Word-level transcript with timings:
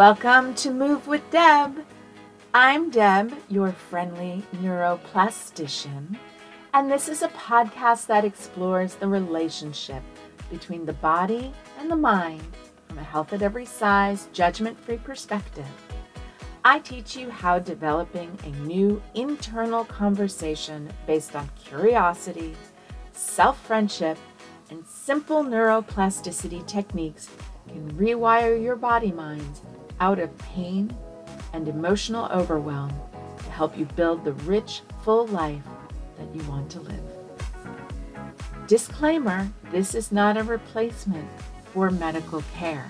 Welcome 0.00 0.54
to 0.54 0.70
Move 0.70 1.08
with 1.08 1.30
Deb. 1.30 1.84
I'm 2.54 2.88
Deb, 2.88 3.34
your 3.50 3.70
friendly 3.70 4.42
neuroplastician, 4.62 6.16
and 6.72 6.90
this 6.90 7.06
is 7.06 7.20
a 7.20 7.28
podcast 7.28 8.06
that 8.06 8.24
explores 8.24 8.94
the 8.94 9.06
relationship 9.06 10.02
between 10.50 10.86
the 10.86 10.94
body 10.94 11.52
and 11.78 11.90
the 11.90 11.96
mind 11.96 12.40
from 12.88 12.96
a 12.96 13.02
health 13.02 13.34
at 13.34 13.42
every 13.42 13.66
size, 13.66 14.30
judgment 14.32 14.80
free 14.80 14.96
perspective. 14.96 15.68
I 16.64 16.78
teach 16.78 17.14
you 17.14 17.28
how 17.28 17.58
developing 17.58 18.38
a 18.44 18.66
new 18.66 19.02
internal 19.14 19.84
conversation 19.84 20.90
based 21.06 21.36
on 21.36 21.50
curiosity, 21.62 22.56
self 23.12 23.62
friendship, 23.66 24.16
and 24.70 24.82
simple 24.86 25.44
neuroplasticity 25.44 26.66
techniques 26.66 27.28
can 27.68 27.92
rewire 27.92 28.60
your 28.60 28.76
body 28.76 29.12
mind 29.12 29.60
out 30.00 30.18
of 30.18 30.36
pain 30.38 30.96
and 31.52 31.68
emotional 31.68 32.26
overwhelm 32.32 32.90
to 33.36 33.50
help 33.50 33.76
you 33.76 33.84
build 33.84 34.24
the 34.24 34.32
rich, 34.32 34.80
full 35.04 35.26
life 35.26 35.62
that 36.16 36.34
you 36.34 36.42
want 36.50 36.70
to 36.70 36.80
live. 36.80 37.04
Disclaimer 38.66 39.48
this 39.70 39.94
is 39.94 40.10
not 40.10 40.38
a 40.38 40.42
replacement 40.42 41.28
for 41.66 41.90
medical 41.90 42.42
care. 42.54 42.88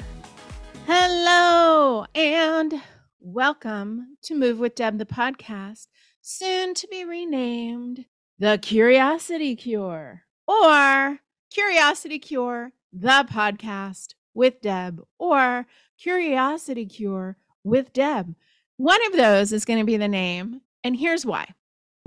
Hello, 0.87 2.07
and 2.15 2.81
welcome 3.19 4.17
to 4.23 4.35
Move 4.35 4.59
with 4.59 4.77
Deb, 4.77 4.99
the 4.99 5.05
podcast, 5.05 5.89
soon 6.21 6.75
to 6.75 6.87
be 6.89 7.05
renamed 7.05 8.07
The 8.39 8.59
Curiosity 8.63 9.57
Cure 9.57 10.23
or 10.47 11.19
Curiosity 11.51 12.19
Cure, 12.19 12.73
the 12.93 13.27
podcast 13.29 14.15
with 14.33 14.61
Deb, 14.61 15.03
or 15.19 15.67
Curiosity 16.01 16.87
Cure 16.87 17.37
with 17.63 17.93
Deb. 17.93 18.35
One 18.79 19.05
of 19.07 19.13
those 19.13 19.53
is 19.53 19.65
going 19.65 19.79
to 19.79 19.85
be 19.85 19.99
the 19.99 20.09
name. 20.09 20.63
And 20.83 20.97
here's 20.97 21.27
why 21.27 21.49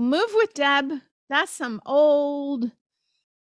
Move 0.00 0.30
with 0.34 0.54
Deb, 0.54 0.92
that's 1.30 1.52
some 1.52 1.80
old 1.86 2.72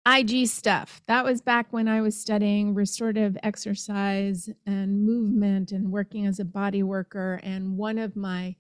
IG 0.08 0.48
stuff. 0.48 1.02
That 1.08 1.24
was 1.24 1.42
back 1.42 1.72
when 1.72 1.88
I 1.88 2.02
was 2.02 2.20
studying 2.20 2.74
restorative 2.74 3.38
exercise 3.44 4.50
and 4.66 5.06
movement 5.06 5.72
and 5.72 5.92
working 5.92 6.26
as 6.26 6.40
a 6.40 6.46
body 6.46 6.82
worker. 6.82 7.40
And 7.44 7.78
one 7.78 8.00
of 8.00 8.16
my 8.16 8.56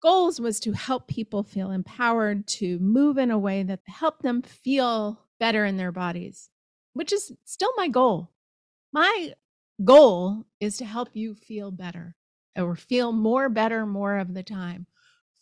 goals 0.00 0.40
was 0.40 0.60
to 0.60 0.72
help 0.72 1.08
people 1.08 1.42
feel 1.42 1.72
empowered 1.72 2.46
to 2.46 2.78
move 2.78 3.18
in 3.18 3.32
a 3.32 3.38
way 3.38 3.64
that 3.64 3.80
helped 3.86 4.22
them 4.22 4.42
feel 4.42 5.18
better 5.40 5.64
in 5.64 5.76
their 5.76 5.92
bodies, 5.92 6.50
which 6.92 7.12
is 7.12 7.32
still 7.44 7.72
my 7.76 7.88
goal. 7.88 8.30
My 8.92 9.32
goal 9.84 10.44
is 10.60 10.76
to 10.78 10.84
help 10.84 11.08
you 11.12 11.34
feel 11.34 11.70
better 11.70 12.14
or 12.56 12.76
feel 12.76 13.12
more 13.12 13.48
better 13.48 13.86
more 13.86 14.18
of 14.18 14.34
the 14.34 14.42
time. 14.42 14.86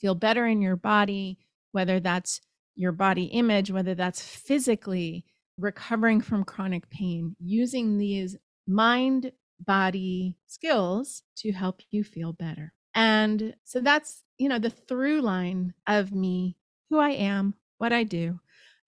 Feel 0.00 0.14
better 0.14 0.46
in 0.46 0.62
your 0.62 0.76
body, 0.76 1.38
whether 1.72 2.00
that's 2.00 2.40
your 2.74 2.92
body 2.92 3.24
image, 3.24 3.70
whether 3.70 3.94
that's 3.94 4.22
physically 4.22 5.24
recovering 5.58 6.20
from 6.20 6.44
chronic 6.44 6.88
pain, 6.88 7.36
using 7.38 7.98
these 7.98 8.36
mind 8.66 9.32
body 9.58 10.36
skills 10.46 11.22
to 11.36 11.52
help 11.52 11.82
you 11.90 12.02
feel 12.02 12.32
better. 12.32 12.72
And 12.94 13.54
so 13.64 13.80
that's, 13.80 14.22
you 14.38 14.48
know, 14.48 14.58
the 14.58 14.70
through 14.70 15.20
line 15.20 15.74
of 15.86 16.12
me, 16.12 16.56
who 16.88 16.98
I 16.98 17.10
am, 17.10 17.54
what 17.78 17.92
I 17.92 18.04
do. 18.04 18.40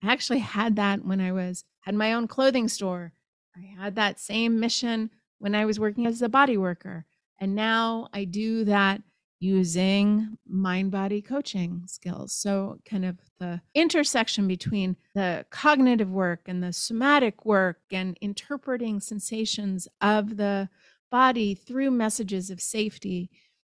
I 0.03 0.13
actually 0.13 0.41
had 0.41 0.77
that 0.77 1.05
when 1.05 1.21
I 1.21 1.33
was 1.33 1.65
had 1.81 1.95
my 1.95 2.15
own 2.15 2.27
clothing 2.27 2.69
store. 2.69 3.13
I 3.57 3.83
had 3.83 3.97
that 3.97 4.19
same 4.19 4.59
mission 4.59 5.11
when 5.43 5.57
I 5.57 5.65
was 5.65 5.81
working 5.81 6.07
as 6.07 6.23
a 6.23 6.29
body 6.29 6.57
worker. 6.57 7.05
And 7.41 7.57
now 7.57 8.07
I 8.13 8.23
do 8.23 8.65
that 8.67 9.03
using 9.41 10.39
mind 10.49 10.93
body 10.93 11.21
coaching 11.21 11.83
skills. 11.87 12.33
So, 12.33 12.79
kind 12.89 13.05
of 13.05 13.19
the 13.41 13.61
intersection 13.75 14.47
between 14.47 14.97
the 15.17 15.45
cognitive 15.51 16.11
work 16.11 16.43
and 16.47 16.63
the 16.63 16.73
somatic 16.73 17.45
work 17.45 17.81
and 17.91 18.17
interpreting 18.21 19.01
sensations 19.01 19.89
of 20.01 20.37
the 20.37 20.69
body 21.11 21.57
through 21.57 21.91
messages 21.91 22.49
of 22.49 22.61
safety. 22.61 23.29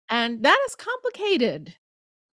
And 0.09 0.43
that 0.45 0.59
is 0.69 0.75
complicated 0.75 1.75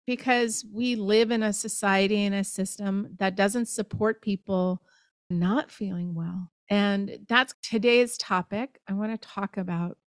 because 0.06 0.64
we 0.72 0.96
live 0.96 1.30
in 1.30 1.42
a 1.42 1.52
society 1.52 2.24
and 2.24 2.34
a 2.34 2.42
system 2.42 3.16
that 3.18 3.36
doesn't 3.36 3.68
support 3.68 4.22
people 4.22 4.80
not 5.28 5.70
feeling 5.70 6.14
well. 6.14 6.52
And 6.68 7.18
that's 7.28 7.54
today's 7.62 8.16
topic. 8.18 8.80
I 8.88 8.92
want 8.94 9.12
to 9.12 9.28
talk 9.28 9.56
about 9.56 9.98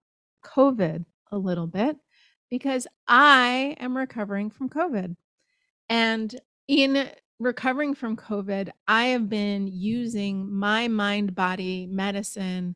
COVID 0.44 1.06
a 1.31 1.38
little 1.38 1.68
bit 1.68 1.97
because 2.50 2.88
I 3.08 3.75
am 3.80 3.96
recovering 3.96 4.50
from 4.50 4.69
COVID. 4.69 5.16
And 5.90 6.40
in 6.68 7.09
recovering 7.40 7.96
from 7.96 8.18
COVID, 8.18 8.69
I 8.88 9.06
have 9.06 9.30
been 9.30 9.68
using 9.68 10.52
my 10.52 10.88
mind 10.88 11.36
body 11.36 11.88
medicine, 11.88 12.75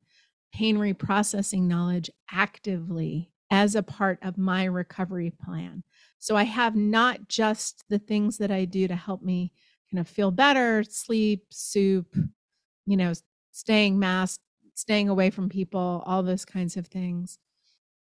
pain 0.54 0.78
reprocessing 0.78 1.64
knowledge 1.64 2.10
actively 2.32 3.32
as 3.52 3.76
a 3.76 3.84
part 3.84 4.20
of 4.24 4.38
my 4.38 4.64
recovery 4.64 5.32
plan. 5.44 5.84
So 6.20 6.36
I 6.36 6.44
have 6.44 6.76
not 6.76 7.28
just 7.28 7.84
the 7.90 8.00
things 8.00 8.38
that 8.38 8.52
I 8.52 8.66
do 8.66 8.88
to 8.88 8.96
help 8.96 9.22
me 9.22 9.52
kind 9.92 10.00
of 10.00 10.08
feel 10.08 10.32
better, 10.32 10.84
sleep, 10.84 11.46
soup, 11.50 12.16
you 12.86 12.98
know, 12.98 13.14
staying 13.54 13.98
masked, 14.00 14.44
staying 14.74 15.08
away 15.08 15.30
from 15.30 15.48
people, 15.48 16.04
all 16.06 16.24
those 16.24 16.44
kinds 16.44 16.76
of 16.76 16.88
things. 16.88 17.40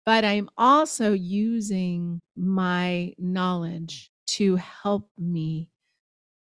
But 0.05 0.25
I'm 0.25 0.51
also 0.59 1.13
using 1.13 2.21
my 2.37 3.15
knowledge 3.19 4.11
to 4.29 4.57
help 4.57 5.09
me 5.17 5.69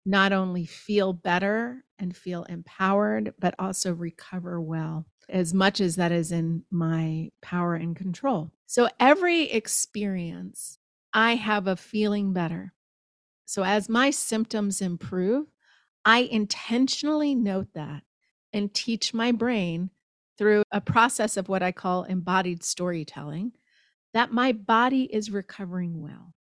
not 0.06 0.34
only 0.34 0.66
feel 0.66 1.14
better 1.14 1.86
and 1.98 2.16
feel 2.16 2.44
empowered, 2.44 3.34
but 3.40 3.56
also 3.58 3.94
recover 3.94 4.60
well, 4.60 5.06
as 5.30 5.54
much 5.54 5.80
as 5.80 5.96
that 5.96 6.12
is 6.12 6.32
in 6.32 6.64
my 6.70 7.30
power 7.42 7.76
and 7.76 7.96
control. 7.96 8.52
So 8.66 8.90
every 9.00 9.44
experience, 9.44 10.80
I 11.14 11.36
have 11.36 11.68
a 11.68 11.78
feeling 11.78 12.34
better. 12.34 12.74
So 13.46 13.64
as 13.64 13.88
my 13.88 14.10
symptoms 14.10 14.82
improve, 14.82 15.48
I 16.04 16.20
intentionally 16.20 17.34
note 17.36 17.68
that 17.74 18.04
and 18.56 18.74
teach 18.74 19.14
my 19.14 19.34
brain 19.34 19.90
through 20.38 20.64
a 20.72 20.80
process 20.80 21.36
of 21.36 21.50
what 21.50 21.62
I 21.62 21.74
call 21.74 22.04
embodied 22.04 22.64
storytelling 22.64 23.52
that 24.14 24.32
my 24.32 24.54
body 24.54 25.04
is 25.04 25.30
recovering 25.30 26.02
well. 26.02 26.34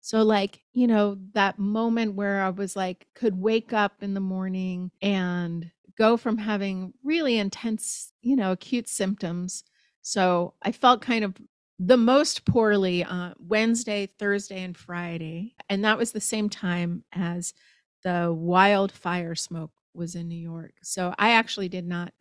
So, 0.00 0.22
like, 0.22 0.60
you 0.72 0.88
know, 0.88 1.18
that 1.34 1.60
moment 1.60 2.16
where 2.16 2.42
I 2.42 2.50
was 2.50 2.74
like, 2.74 3.06
could 3.14 3.40
wake 3.40 3.72
up 3.72 4.02
in 4.02 4.14
the 4.14 4.20
morning 4.20 4.90
and 5.00 5.70
go 5.96 6.16
from 6.16 6.36
having 6.36 6.94
really 7.04 7.38
intense, 7.38 8.12
you 8.22 8.34
know, 8.34 8.50
acute 8.50 8.88
symptoms. 8.88 9.62
So 10.02 10.54
I 10.62 10.72
felt 10.72 11.00
kind 11.00 11.24
of 11.24 11.36
the 11.78 11.96
most 11.96 12.44
poorly 12.44 13.04
uh, 13.04 13.34
Wednesday, 13.38 14.08
Thursday, 14.18 14.64
and 14.64 14.76
Friday. 14.76 15.54
And 15.68 15.84
that 15.84 15.98
was 15.98 16.10
the 16.10 16.20
same 16.20 16.50
time 16.50 17.04
as 17.12 17.54
the 18.02 18.32
wildfire 18.36 19.36
smoke 19.36 19.70
was 19.94 20.14
in 20.14 20.28
New 20.28 20.38
York. 20.38 20.72
So 20.82 21.14
I 21.18 21.32
actually 21.32 21.68
did 21.68 21.86
not 21.86 22.12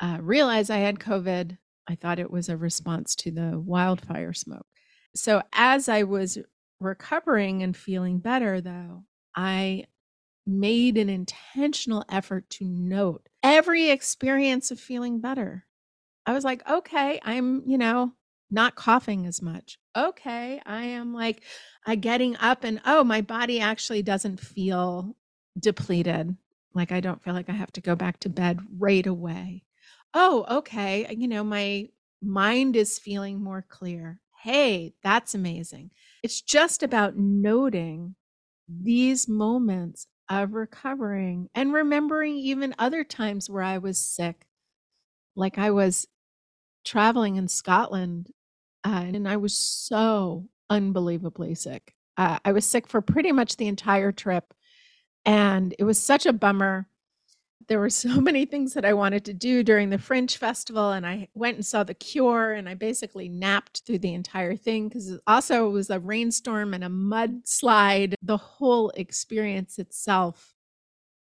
uh, 0.00 0.18
realize 0.20 0.70
I 0.70 0.78
had 0.78 0.98
COVID. 0.98 1.56
I 1.88 1.94
thought 1.94 2.18
it 2.18 2.30
was 2.30 2.48
a 2.48 2.56
response 2.56 3.14
to 3.16 3.30
the 3.30 3.60
wildfire 3.60 4.32
smoke. 4.32 4.66
So 5.14 5.42
as 5.52 5.88
I 5.88 6.02
was 6.02 6.38
recovering 6.80 7.62
and 7.62 7.76
feeling 7.76 8.18
better, 8.18 8.60
though, 8.60 9.04
I 9.36 9.84
made 10.46 10.98
an 10.98 11.08
intentional 11.08 12.04
effort 12.10 12.48
to 12.50 12.64
note 12.64 13.28
every 13.42 13.90
experience 13.90 14.70
of 14.70 14.80
feeling 14.80 15.20
better. 15.20 15.64
I 16.26 16.32
was 16.32 16.44
like, 16.44 16.68
okay, 16.68 17.20
I'm, 17.22 17.62
you 17.66 17.78
know, 17.78 18.12
not 18.50 18.74
coughing 18.74 19.26
as 19.26 19.42
much. 19.42 19.78
Okay, 19.96 20.60
I 20.64 20.84
am 20.84 21.14
like, 21.14 21.42
I 21.86 21.96
getting 21.96 22.36
up 22.36 22.64
and 22.64 22.80
oh, 22.84 23.04
my 23.04 23.20
body 23.20 23.60
actually 23.60 24.02
doesn't 24.02 24.40
feel 24.40 25.16
depleted. 25.58 26.36
Like 26.74 26.92
I 26.92 27.00
don't 27.00 27.22
feel 27.22 27.34
like 27.34 27.48
I 27.48 27.52
have 27.52 27.72
to 27.72 27.80
go 27.80 27.94
back 27.94 28.20
to 28.20 28.28
bed 28.28 28.60
right 28.78 29.06
away. 29.06 29.64
Oh, 30.12 30.44
okay. 30.58 31.06
You 31.16 31.28
know, 31.28 31.44
my 31.44 31.88
mind 32.22 32.76
is 32.76 32.98
feeling 32.98 33.42
more 33.42 33.64
clear. 33.68 34.20
Hey, 34.42 34.94
that's 35.02 35.34
amazing. 35.34 35.90
It's 36.22 36.40
just 36.40 36.82
about 36.82 37.16
noting 37.16 38.14
these 38.68 39.28
moments 39.28 40.06
of 40.28 40.54
recovering 40.54 41.48
and 41.54 41.72
remembering 41.72 42.36
even 42.36 42.74
other 42.78 43.04
times 43.04 43.48
where 43.50 43.62
I 43.62 43.78
was 43.78 43.98
sick. 43.98 44.46
Like 45.36 45.58
I 45.58 45.70
was 45.70 46.06
traveling 46.84 47.36
in 47.36 47.48
Scotland 47.48 48.30
uh, 48.84 49.04
and 49.06 49.28
I 49.28 49.36
was 49.38 49.56
so 49.58 50.48
unbelievably 50.70 51.54
sick. 51.56 51.94
Uh, 52.16 52.38
I 52.44 52.52
was 52.52 52.66
sick 52.66 52.88
for 52.88 53.00
pretty 53.00 53.32
much 53.32 53.56
the 53.56 53.68
entire 53.68 54.12
trip. 54.12 54.54
And 55.24 55.74
it 55.78 55.84
was 55.84 55.98
such 55.98 56.26
a 56.26 56.32
bummer. 56.32 56.88
there 57.68 57.80
were 57.80 57.90
so 58.04 58.20
many 58.20 58.44
things 58.44 58.74
that 58.74 58.84
I 58.84 58.92
wanted 58.92 59.24
to 59.26 59.32
do 59.32 59.62
during 59.62 59.90
the 59.90 59.98
Fringe 59.98 60.36
Festival, 60.36 60.92
and 60.92 61.06
I 61.06 61.28
went 61.34 61.56
and 61.56 61.66
saw 61.66 61.82
The 61.84 61.94
Cure, 61.94 62.52
and 62.52 62.68
I 62.68 62.74
basically 62.74 63.28
napped 63.28 63.82
through 63.86 64.00
the 64.00 64.14
entire 64.14 64.56
thing 64.56 64.88
because 64.88 65.18
also 65.26 65.66
it 65.66 65.72
was 65.72 65.90
a 65.90 66.00
rainstorm 66.00 66.74
and 66.74 66.84
a 66.84 66.88
mudslide. 66.88 68.14
The 68.22 68.36
whole 68.36 68.90
experience 68.90 69.78
itself 69.78 70.54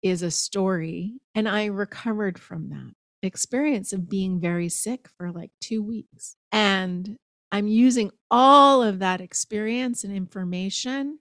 is 0.02 0.22
a 0.22 0.32
story, 0.32 1.20
and 1.36 1.48
I 1.50 1.66
recovered 1.66 2.40
from 2.40 2.70
that 2.70 2.94
experience 3.22 3.92
of 3.92 4.10
being 4.10 4.40
very 4.40 4.70
sick 4.70 5.10
for 5.18 5.32
like 5.32 5.52
two 5.60 5.84
weeks. 5.84 6.36
And 6.52 7.18
I'm 7.52 7.68
using 7.68 8.12
all 8.32 8.84
of 8.84 9.00
that 9.00 9.22
experience 9.22 10.04
and 10.04 10.16
information 10.16 11.20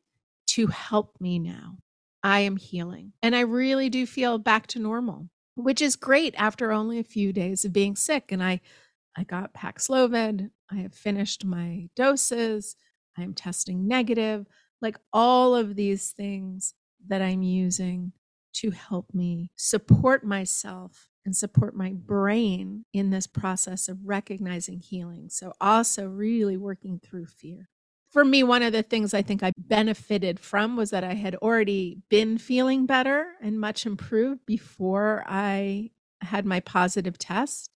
to 0.48 0.68
help 0.68 1.16
me 1.20 1.38
now. 1.38 1.78
I 2.22 2.40
am 2.40 2.56
healing. 2.56 3.12
And 3.22 3.34
I 3.36 3.40
really 3.40 3.88
do 3.88 4.06
feel 4.06 4.38
back 4.38 4.66
to 4.68 4.78
normal, 4.78 5.28
which 5.54 5.80
is 5.80 5.96
great 5.96 6.34
after 6.36 6.72
only 6.72 6.98
a 6.98 7.04
few 7.04 7.32
days 7.32 7.64
of 7.64 7.72
being 7.72 7.96
sick. 7.96 8.32
And 8.32 8.42
I, 8.42 8.60
I 9.16 9.24
got 9.24 9.54
Paxlovid. 9.54 10.50
I 10.70 10.76
have 10.76 10.94
finished 10.94 11.44
my 11.44 11.88
doses. 11.96 12.76
I'm 13.16 13.34
testing 13.34 13.88
negative. 13.88 14.46
Like 14.80 14.98
all 15.12 15.54
of 15.54 15.76
these 15.76 16.10
things 16.12 16.74
that 17.08 17.22
I'm 17.22 17.42
using 17.42 18.12
to 18.54 18.70
help 18.70 19.14
me 19.14 19.50
support 19.56 20.24
myself 20.24 21.10
and 21.24 21.36
support 21.36 21.76
my 21.76 21.92
brain 21.92 22.84
in 22.92 23.10
this 23.10 23.26
process 23.26 23.88
of 23.88 23.98
recognizing 24.04 24.80
healing. 24.80 25.28
So, 25.28 25.52
also 25.60 26.06
really 26.06 26.56
working 26.56 26.98
through 26.98 27.26
fear 27.26 27.68
for 28.10 28.24
me, 28.24 28.42
one 28.42 28.62
of 28.62 28.72
the 28.72 28.82
things 28.82 29.12
I 29.14 29.22
think 29.22 29.42
I 29.42 29.52
benefited 29.58 30.40
from 30.40 30.76
was 30.76 30.90
that 30.90 31.04
I 31.04 31.14
had 31.14 31.34
already 31.36 31.98
been 32.08 32.38
feeling 32.38 32.86
better 32.86 33.32
and 33.42 33.60
much 33.60 33.84
improved 33.86 34.46
before 34.46 35.24
I 35.26 35.90
had 36.22 36.46
my 36.46 36.60
positive 36.60 37.18
test. 37.18 37.70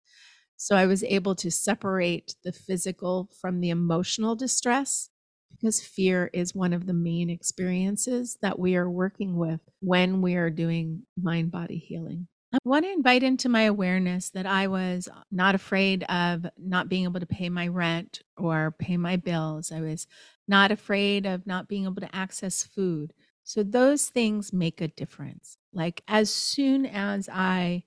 So 0.56 0.76
I 0.76 0.86
was 0.86 1.04
able 1.04 1.34
to 1.36 1.50
separate 1.50 2.36
the 2.44 2.52
physical 2.52 3.28
from 3.40 3.60
the 3.60 3.70
emotional 3.70 4.36
distress 4.36 5.10
because 5.50 5.80
fear 5.80 6.30
is 6.32 6.54
one 6.54 6.72
of 6.72 6.86
the 6.86 6.94
main 6.94 7.30
experiences 7.30 8.38
that 8.42 8.58
we 8.58 8.76
are 8.76 8.90
working 8.90 9.36
with 9.36 9.60
when 9.80 10.22
we 10.22 10.34
are 10.36 10.50
doing 10.50 11.02
mind 11.20 11.50
body 11.50 11.78
healing. 11.78 12.28
I 12.54 12.58
want 12.64 12.84
to 12.84 12.92
invite 12.92 13.22
into 13.22 13.48
my 13.48 13.62
awareness 13.62 14.28
that 14.30 14.44
I 14.44 14.66
was 14.66 15.08
uh, 15.08 15.22
not 15.30 15.54
afraid 15.54 16.04
of 16.04 16.44
not 16.58 16.90
being 16.90 17.04
able 17.04 17.20
to 17.20 17.26
pay 17.26 17.48
my 17.48 17.66
rent 17.68 18.20
or 18.36 18.74
pay 18.78 18.98
my 18.98 19.16
bills. 19.16 19.72
I 19.72 19.80
was 19.80 20.06
not 20.46 20.70
afraid 20.70 21.24
of 21.24 21.46
not 21.46 21.66
being 21.66 21.84
able 21.84 22.02
to 22.02 22.14
access 22.14 22.62
food. 22.62 23.14
So 23.42 23.62
those 23.62 24.10
things 24.10 24.52
make 24.52 24.82
a 24.82 24.88
difference. 24.88 25.56
Like 25.72 26.02
as 26.06 26.28
soon 26.28 26.84
as 26.84 27.26
I 27.32 27.84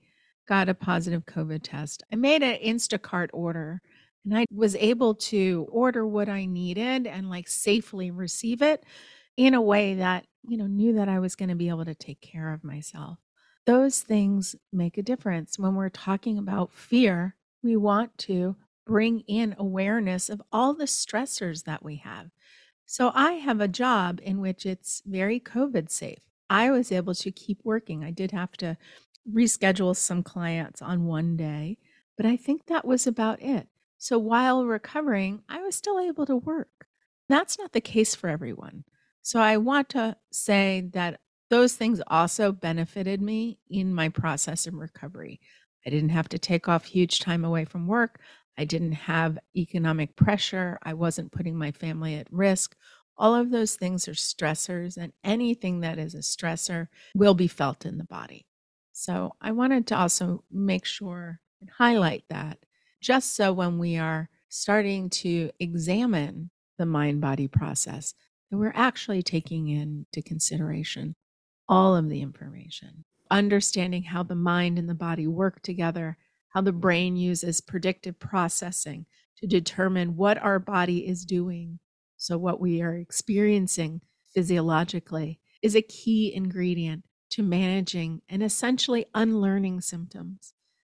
got 0.48 0.68
a 0.68 0.74
positive 0.74 1.26
COVID 1.26 1.60
test, 1.62 2.02
I 2.12 2.16
made 2.16 2.42
an 2.42 2.58
Instacart 2.60 3.30
order 3.32 3.80
and 4.24 4.36
I 4.36 4.46
was 4.52 4.74
able 4.74 5.14
to 5.14 5.68
order 5.70 6.04
what 6.04 6.28
I 6.28 6.46
needed 6.46 7.06
and 7.06 7.30
like 7.30 7.46
safely 7.46 8.10
receive 8.10 8.62
it 8.62 8.82
in 9.36 9.54
a 9.54 9.62
way 9.62 9.94
that, 9.94 10.26
you 10.48 10.56
know, 10.56 10.66
knew 10.66 10.94
that 10.94 11.08
I 11.08 11.20
was 11.20 11.36
going 11.36 11.50
to 11.50 11.54
be 11.54 11.68
able 11.68 11.84
to 11.84 11.94
take 11.94 12.20
care 12.20 12.52
of 12.52 12.64
myself 12.64 13.18
those 13.66 14.00
things 14.00 14.56
make 14.72 14.96
a 14.96 15.02
difference. 15.02 15.58
When 15.58 15.74
we're 15.74 15.88
talking 15.88 16.38
about 16.38 16.72
fear, 16.72 17.34
we 17.62 17.76
want 17.76 18.16
to 18.18 18.56
bring 18.86 19.20
in 19.26 19.54
awareness 19.58 20.28
of 20.28 20.40
all 20.52 20.72
the 20.72 20.84
stressors 20.84 21.64
that 21.64 21.84
we 21.84 21.96
have. 21.96 22.30
So 22.86 23.10
I 23.14 23.32
have 23.32 23.60
a 23.60 23.68
job 23.68 24.20
in 24.22 24.40
which 24.40 24.64
it's 24.64 25.02
very 25.04 25.40
COVID 25.40 25.90
safe. 25.90 26.20
I 26.48 26.70
was 26.70 26.92
able 26.92 27.14
to 27.14 27.32
keep 27.32 27.60
working. 27.64 28.04
I 28.04 28.12
did 28.12 28.30
have 28.30 28.52
to 28.58 28.76
reschedule 29.30 29.96
some 29.96 30.22
clients 30.22 30.80
on 30.80 31.06
one 31.06 31.36
day, 31.36 31.78
but 32.16 32.24
I 32.24 32.36
think 32.36 32.66
that 32.66 32.86
was 32.86 33.06
about 33.08 33.42
it. 33.42 33.66
So 33.98 34.18
while 34.18 34.64
recovering, 34.64 35.42
I 35.48 35.60
was 35.62 35.74
still 35.74 35.98
able 35.98 36.26
to 36.26 36.36
work. 36.36 36.86
That's 37.28 37.58
not 37.58 37.72
the 37.72 37.80
case 37.80 38.14
for 38.14 38.28
everyone. 38.28 38.84
So 39.22 39.40
I 39.40 39.56
want 39.56 39.88
to 39.90 40.16
say 40.30 40.88
that 40.92 41.20
those 41.48 41.74
things 41.74 42.00
also 42.08 42.52
benefited 42.52 43.20
me 43.20 43.58
in 43.68 43.94
my 43.94 44.08
process 44.08 44.66
of 44.66 44.74
recovery. 44.74 45.40
I 45.86 45.90
didn't 45.90 46.10
have 46.10 46.28
to 46.30 46.38
take 46.38 46.68
off 46.68 46.84
huge 46.84 47.20
time 47.20 47.44
away 47.44 47.64
from 47.64 47.86
work. 47.86 48.20
I 48.58 48.64
didn't 48.64 48.92
have 48.92 49.38
economic 49.56 50.16
pressure. 50.16 50.78
I 50.82 50.94
wasn't 50.94 51.32
putting 51.32 51.56
my 51.56 51.70
family 51.70 52.16
at 52.16 52.32
risk. 52.32 52.74
All 53.16 53.34
of 53.34 53.50
those 53.50 53.76
things 53.76 54.08
are 54.08 54.12
stressors, 54.12 54.96
and 54.96 55.12
anything 55.24 55.80
that 55.80 55.98
is 55.98 56.14
a 56.14 56.18
stressor 56.18 56.88
will 57.14 57.34
be 57.34 57.48
felt 57.48 57.86
in 57.86 57.98
the 57.98 58.04
body. 58.04 58.46
So, 58.92 59.34
I 59.40 59.52
wanted 59.52 59.86
to 59.88 59.96
also 59.96 60.42
make 60.50 60.84
sure 60.84 61.40
and 61.60 61.70
highlight 61.70 62.24
that 62.28 62.58
just 63.00 63.34
so 63.34 63.52
when 63.52 63.78
we 63.78 63.96
are 63.96 64.28
starting 64.48 65.08
to 65.10 65.50
examine 65.60 66.50
the 66.78 66.86
mind 66.86 67.20
body 67.20 67.48
process, 67.48 68.14
that 68.50 68.58
we're 68.58 68.72
actually 68.74 69.22
taking 69.22 69.68
into 69.68 70.22
consideration 70.22 71.14
all 71.68 71.96
of 71.96 72.08
the 72.08 72.20
information, 72.20 73.04
understanding 73.30 74.02
how 74.02 74.22
the 74.22 74.34
mind 74.34 74.78
and 74.78 74.88
the 74.88 74.94
body 74.94 75.26
work 75.26 75.62
together, 75.62 76.16
how 76.50 76.60
the 76.60 76.72
brain 76.72 77.16
uses 77.16 77.60
predictive 77.60 78.18
processing 78.18 79.06
to 79.38 79.46
determine 79.46 80.16
what 80.16 80.38
our 80.38 80.58
body 80.58 81.06
is 81.06 81.24
doing. 81.24 81.78
So, 82.16 82.38
what 82.38 82.60
we 82.60 82.80
are 82.82 82.94
experiencing 82.94 84.00
physiologically 84.34 85.40
is 85.62 85.74
a 85.74 85.82
key 85.82 86.32
ingredient 86.34 87.04
to 87.30 87.42
managing 87.42 88.22
and 88.28 88.42
essentially 88.42 89.06
unlearning 89.14 89.80
symptoms. 89.80 90.52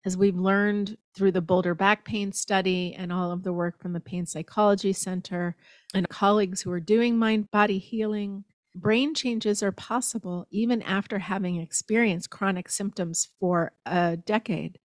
As 0.05 0.15
we've 0.15 0.37
learned 0.37 0.97
through 1.13 1.33
the 1.33 1.41
Boulder 1.41 1.75
Back 1.75 2.05
Pain 2.05 2.31
Study 2.31 2.95
and 2.97 3.11
all 3.11 3.31
of 3.31 3.43
the 3.43 3.51
work 3.51 3.81
from 3.81 3.91
the 3.91 3.99
Pain 3.99 4.25
Psychology 4.25 4.93
Center 4.93 5.57
and 5.93 6.07
colleagues 6.07 6.61
who 6.61 6.71
are 6.71 6.79
doing 6.79 7.17
mind 7.17 7.51
body 7.51 7.77
healing, 7.77 8.45
brain 8.75 9.13
changes 9.13 9.61
are 9.63 9.71
possible 9.71 10.47
even 10.51 10.81
after 10.81 11.19
having 11.19 11.57
experienced 11.57 12.29
chronic 12.29 12.69
symptoms 12.69 13.27
for 13.39 13.73
a 13.85 14.17
decade. 14.17 14.79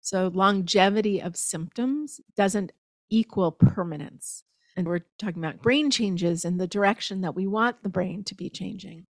So, 0.00 0.30
longevity 0.32 1.20
of 1.20 1.36
symptoms 1.36 2.20
doesn't 2.36 2.72
equal 3.10 3.52
permanence. 3.52 4.44
And 4.76 4.86
we're 4.86 5.04
talking 5.18 5.42
about 5.42 5.62
brain 5.62 5.90
changes 5.90 6.44
in 6.44 6.58
the 6.58 6.66
direction 6.66 7.20
that 7.20 7.34
we 7.34 7.46
want 7.46 7.82
the 7.82 7.88
brain 7.88 8.24
to 8.24 8.34
be 8.34 8.50
changing. 8.50 9.06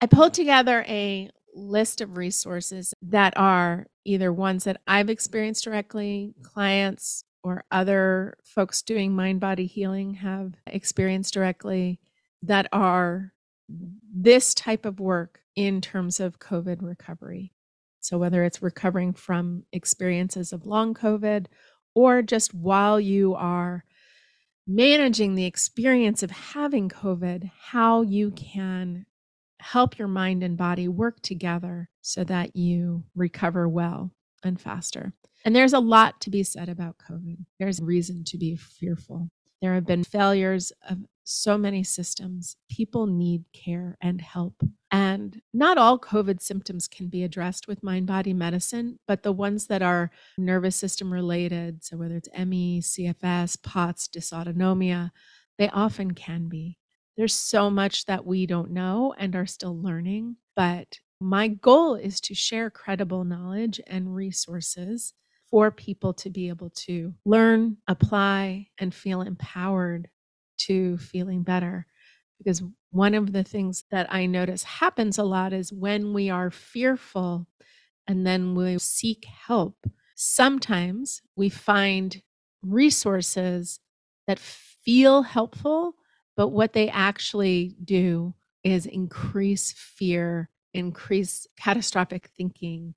I 0.00 0.06
pulled 0.06 0.34
together 0.34 0.84
a 0.88 1.30
list 1.54 2.00
of 2.00 2.16
resources 2.16 2.92
that 3.02 3.32
are 3.36 3.86
either 4.04 4.32
ones 4.32 4.64
that 4.64 4.80
I've 4.86 5.08
experienced 5.08 5.64
directly, 5.64 6.34
clients 6.42 7.24
or 7.42 7.64
other 7.70 8.36
folks 8.44 8.82
doing 8.82 9.14
mind 9.14 9.40
body 9.40 9.66
healing 9.66 10.14
have 10.14 10.54
experienced 10.66 11.32
directly 11.32 12.00
that 12.42 12.68
are 12.72 13.32
this 13.68 14.54
type 14.54 14.84
of 14.84 15.00
work 15.00 15.40
in 15.54 15.80
terms 15.80 16.20
of 16.20 16.38
COVID 16.38 16.78
recovery. 16.80 17.52
So, 18.00 18.18
whether 18.18 18.44
it's 18.44 18.62
recovering 18.62 19.12
from 19.12 19.64
experiences 19.72 20.52
of 20.52 20.66
long 20.66 20.94
COVID 20.94 21.46
or 21.94 22.22
just 22.22 22.54
while 22.54 23.00
you 23.00 23.34
are 23.34 23.84
managing 24.66 25.34
the 25.34 25.44
experience 25.46 26.22
of 26.22 26.30
having 26.30 26.88
COVID, 26.88 27.50
how 27.58 28.02
you 28.02 28.32
can 28.32 29.06
help 29.60 29.98
your 29.98 30.08
mind 30.08 30.42
and 30.42 30.56
body 30.56 30.86
work 30.88 31.20
together 31.22 31.88
so 32.02 32.22
that 32.24 32.54
you 32.54 33.04
recover 33.14 33.68
well 33.68 34.12
and 34.44 34.60
faster. 34.60 35.12
And 35.44 35.54
there's 35.54 35.72
a 35.72 35.80
lot 35.80 36.20
to 36.22 36.30
be 36.30 36.42
said 36.42 36.68
about 36.68 36.98
COVID. 36.98 37.38
There's 37.58 37.80
reason 37.80 38.24
to 38.24 38.38
be 38.38 38.56
fearful. 38.56 39.30
There 39.62 39.74
have 39.74 39.86
been 39.86 40.04
failures 40.04 40.72
of 40.88 40.98
so 41.26 41.58
many 41.58 41.82
systems. 41.82 42.56
People 42.70 43.06
need 43.06 43.44
care 43.52 43.98
and 44.00 44.20
help. 44.20 44.62
And 44.92 45.42
not 45.52 45.76
all 45.76 45.98
COVID 45.98 46.40
symptoms 46.40 46.86
can 46.86 47.08
be 47.08 47.24
addressed 47.24 47.66
with 47.66 47.82
mind 47.82 48.06
body 48.06 48.32
medicine, 48.32 49.00
but 49.08 49.24
the 49.24 49.32
ones 49.32 49.66
that 49.66 49.82
are 49.82 50.12
nervous 50.38 50.76
system 50.76 51.12
related, 51.12 51.84
so 51.84 51.96
whether 51.96 52.14
it's 52.14 52.28
ME, 52.46 52.80
CFS, 52.80 53.60
POTS, 53.62 54.08
dysautonomia, 54.08 55.10
they 55.58 55.68
often 55.70 56.12
can 56.12 56.48
be. 56.48 56.78
There's 57.16 57.34
so 57.34 57.70
much 57.70 58.06
that 58.06 58.24
we 58.24 58.46
don't 58.46 58.70
know 58.70 59.14
and 59.18 59.34
are 59.34 59.46
still 59.46 59.76
learning, 59.76 60.36
but 60.54 61.00
my 61.20 61.48
goal 61.48 61.96
is 61.96 62.20
to 62.22 62.34
share 62.34 62.70
credible 62.70 63.24
knowledge 63.24 63.80
and 63.86 64.14
resources 64.14 65.12
for 65.50 65.70
people 65.70 66.12
to 66.12 66.30
be 66.30 66.48
able 66.48 66.70
to 66.70 67.14
learn, 67.24 67.78
apply, 67.88 68.68
and 68.78 68.94
feel 68.94 69.22
empowered 69.22 70.08
to 70.58 70.98
feeling 70.98 71.42
better. 71.42 71.86
Because 72.38 72.62
one 72.90 73.14
of 73.14 73.32
the 73.32 73.44
things 73.44 73.84
that 73.90 74.06
I 74.12 74.26
notice 74.26 74.62
happens 74.62 75.18
a 75.18 75.24
lot 75.24 75.52
is 75.52 75.72
when 75.72 76.12
we 76.12 76.28
are 76.30 76.50
fearful 76.50 77.46
and 78.06 78.26
then 78.26 78.54
we 78.54 78.78
seek 78.78 79.24
help, 79.24 79.76
sometimes 80.14 81.22
we 81.34 81.48
find 81.48 82.22
resources 82.62 83.80
that 84.26 84.38
feel 84.38 85.22
helpful, 85.22 85.94
but 86.36 86.48
what 86.48 86.72
they 86.72 86.88
actually 86.88 87.76
do 87.84 88.34
is 88.64 88.86
increase 88.86 89.72
fear, 89.72 90.50
increase 90.74 91.46
catastrophic 91.58 92.28
thinking, 92.36 92.94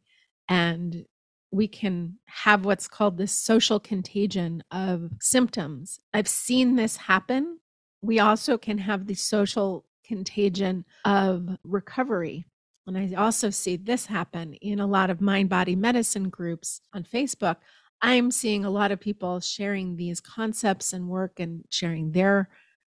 and 0.47 1.05
we 1.51 1.67
can 1.67 2.15
have 2.25 2.65
what's 2.65 2.87
called 2.87 3.17
this 3.17 3.31
social 3.31 3.79
contagion 3.79 4.63
of 4.71 5.11
symptoms. 5.19 5.99
I've 6.13 6.27
seen 6.27 6.75
this 6.75 6.95
happen. 6.97 7.59
We 8.01 8.19
also 8.19 8.57
can 8.57 8.77
have 8.77 9.07
the 9.07 9.15
social 9.15 9.85
contagion 10.05 10.85
of 11.05 11.57
recovery. 11.63 12.45
And 12.87 12.97
I 12.97 13.13
also 13.15 13.49
see 13.49 13.77
this 13.77 14.07
happen 14.07 14.53
in 14.55 14.79
a 14.79 14.87
lot 14.87 15.09
of 15.09 15.21
mind 15.21 15.49
body 15.49 15.75
medicine 15.75 16.29
groups 16.29 16.81
on 16.93 17.03
Facebook. 17.03 17.57
I'm 18.01 18.31
seeing 18.31 18.65
a 18.65 18.69
lot 18.69 18.91
of 18.91 18.99
people 18.99 19.39
sharing 19.39 19.95
these 19.95 20.19
concepts 20.19 20.93
and 20.93 21.07
work 21.07 21.39
and 21.39 21.65
sharing 21.69 22.11
their 22.11 22.49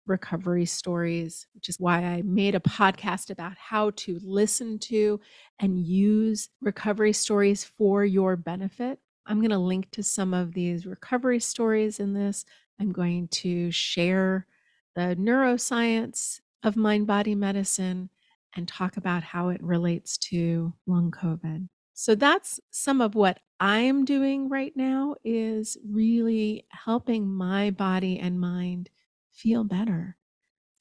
recovery 0.08 0.66
stories, 0.66 1.48
which 1.54 1.70
is 1.70 1.80
why 1.80 2.04
I 2.04 2.22
made 2.24 2.56
a 2.56 2.60
podcast 2.60 3.30
about 3.30 3.58
how 3.58 3.92
to 3.98 4.20
listen 4.24 4.80
to 4.80 5.20
and 5.60 5.80
use 5.80 6.50
recovery 6.62 7.14
stories 7.14 7.64
for 7.64 8.06
your 8.06 8.36
benefit. 8.36 9.00
I'm 9.26 9.40
going 9.40 9.52
to 9.52 9.58
link 9.58 9.92
to 9.92 10.04
some 10.04 10.34
of 10.34 10.54
these 10.54 10.86
recovery 10.86 11.40
stories 11.40 12.00
in 12.00 12.14
this. 12.14 12.46
I'm 12.80 12.92
going 12.92 13.28
to 13.30 13.72
share 13.72 14.48
the 14.96 15.16
neuroscience 15.20 16.40
of 16.64 16.76
mind 16.76 17.08
body 17.08 17.36
medicine 17.36 18.10
and 18.56 18.68
talk 18.68 18.98
about 18.98 19.24
how 19.24 19.50
it 19.50 19.62
relates 19.62 20.18
to 20.18 20.74
long 20.88 21.12
covid. 21.12 21.68
So 21.94 22.16
that's 22.16 22.60
some 22.72 23.02
of 23.02 23.16
what 23.16 23.40
I'm 23.60 24.06
doing 24.06 24.50
right 24.50 24.76
now 24.76 25.16
is 25.24 25.78
really 25.88 26.66
helping 26.70 27.28
my 27.28 27.72
body 27.72 28.20
and 28.20 28.40
mind 28.40 28.90
feel 29.38 29.64
better. 29.64 30.18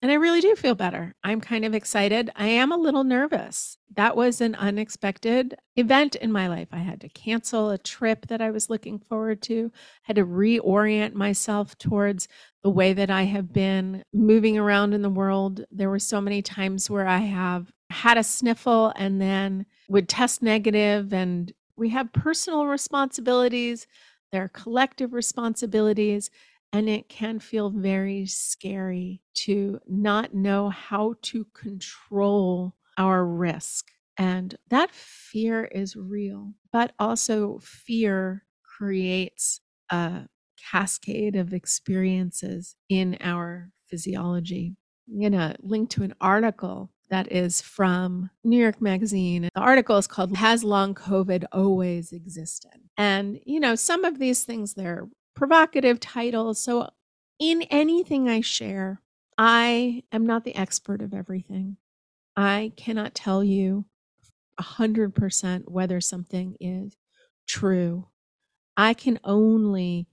And 0.03 0.13
I 0.13 0.17
really 0.17 0.43
do 0.43 0.55
feel 0.55 0.75
better. 0.75 1.15
I'm 1.25 1.41
kind 1.41 1.65
of 1.65 1.75
excited. 1.75 2.31
I 2.37 2.49
am 2.49 2.71
a 2.71 2.77
little 2.77 3.03
nervous. 3.03 3.79
That 3.95 4.15
was 4.15 4.41
an 4.41 4.55
unexpected 4.55 5.57
event 5.75 6.15
in 6.17 6.31
my 6.31 6.49
life. 6.49 6.69
I 6.71 6.79
had 6.79 7.01
to 7.01 7.09
cancel 7.09 7.71
a 7.71 7.79
trip 7.79 8.27
that 8.27 8.43
I 8.43 8.51
was 8.51 8.69
looking 8.69 8.99
forward 8.99 9.41
to, 9.43 9.73
had 10.03 10.17
to 10.17 10.27
reorient 10.27 11.15
myself 11.15 11.77
towards 11.79 12.29
the 12.63 12.71
way 12.71 12.93
that 12.93 13.11
I 13.11 13.23
have 13.23 13.53
been 13.53 14.05
moving 14.13 14.59
around 14.59 14.93
in 14.93 15.01
the 15.01 15.11
world. 15.11 15.65
There 15.71 15.91
were 15.91 15.99
so 15.99 16.21
many 16.21 16.43
times 16.43 16.91
where 16.91 17.07
I 17.07 17.19
have 17.19 17.73
had 17.89 18.19
a 18.19 18.23
sniffle 18.23 18.93
and 18.97 19.21
then 19.21 19.65
would 19.89 20.09
test 20.09 20.43
negative 20.43 21.13
and 21.13 21.53
we 21.77 21.89
have 21.91 22.13
personal 22.13 22.67
responsibilities, 22.67 23.87
there 24.33 24.45
are 24.45 24.49
collective 24.49 25.13
responsibilities 25.13 26.31
and 26.73 26.89
it 26.89 27.09
can 27.09 27.39
feel 27.39 27.71
very 27.71 28.27
scary 28.27 29.23
to 29.35 29.81
not 29.87 30.35
know 30.35 30.69
how 30.69 31.15
to 31.23 31.47
control 31.55 32.75
our 32.99 33.25
risk. 33.25 33.91
And 34.19 34.57
that 34.69 34.91
fear 34.91 35.65
is 35.65 35.97
real, 35.97 36.55
but 36.73 36.93
also 36.99 37.61
fear 37.63 38.45
creates 38.63 39.61
a 39.91 40.27
cascade 40.71 41.37
of 41.37 41.53
experiences 41.53 42.77
in 42.89 43.17
our 43.21 43.71
physiology. 43.89 44.75
I'm 45.09 45.21
going 45.21 45.33
to 45.33 45.57
link 45.61 45.91
to 45.91 46.03
an 46.03 46.15
article 46.21 46.91
that 47.09 47.31
is 47.31 47.63
from 47.63 48.31
New 48.43 48.59
York 48.61 48.81
Magazine. 48.81 49.49
The 49.55 49.61
article 49.61 49.97
is 49.97 50.09
called 50.09 50.37
Has 50.37 50.65
Long 50.65 50.95
COVID 50.95 51.45
Always 51.53 52.13
Existed? 52.13 52.81
And, 52.97 53.39
you 53.45 53.61
know, 53.61 53.77
some 53.77 54.05
of 54.05 54.19
these 54.19 54.43
things, 54.45 54.75
they're 54.75 55.07
provocative 55.37 56.01
titles. 56.01 56.61
So, 56.61 56.91
in 57.39 57.63
anything 57.71 58.29
I 58.29 58.41
share, 58.41 59.03
I 59.39 60.03
am 60.11 60.27
not 60.27 60.45
the 60.45 60.57
expert 60.57 61.03
of 61.03 61.15
everything. 61.15 61.77
I 62.35 62.73
cannot 62.77 63.15
tell 63.15 63.45
you 63.45 63.85
100% 64.59 65.69
whether 65.69 66.01
something 66.01 66.57
is 66.59 66.97
true. 67.47 68.09
I 68.77 68.95
can 68.95 69.21
only 69.23 70.09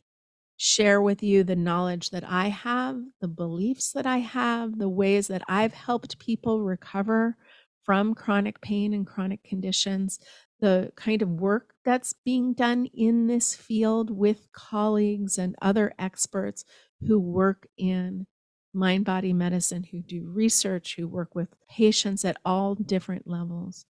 share 0.58 1.02
with 1.02 1.24
you 1.24 1.44
the 1.44 1.56
knowledge 1.56 2.12
that 2.12 2.24
I 2.26 2.50
have, 2.50 3.02
the 3.20 3.28
beliefs 3.28 3.92
that 3.94 4.06
I 4.06 4.20
have, 4.20 4.78
the 4.78 4.90
ways 4.90 5.28
that 5.28 5.42
I've 5.48 5.74
helped 5.74 6.20
people 6.20 6.62
recover 6.62 7.38
from 7.84 8.16
chronic 8.16 8.62
pain 8.62 8.94
and 8.94 9.06
chronic 9.06 9.44
conditions, 9.44 10.20
the 10.60 10.92
kind 10.96 11.22
of 11.22 11.30
work 11.30 11.74
that's 11.84 12.14
being 12.26 12.54
done 12.54 12.86
in 12.94 13.28
this 13.28 13.54
field 13.54 14.10
with 14.10 14.52
colleagues 14.54 15.38
and 15.38 15.56
other 15.62 15.94
experts 16.00 16.64
who 17.06 17.20
work 17.20 17.68
in 17.78 18.26
mind 18.74 19.06
body 19.06 19.34
medicine, 19.34 19.84
who 19.84 20.02
do 20.02 20.30
research, 20.30 20.96
who 20.96 21.08
work 21.08 21.36
with 21.36 21.50
patients 21.70 22.26
at 22.26 22.38
all 22.46 22.76
different 22.76 23.28
levels. 23.28 23.86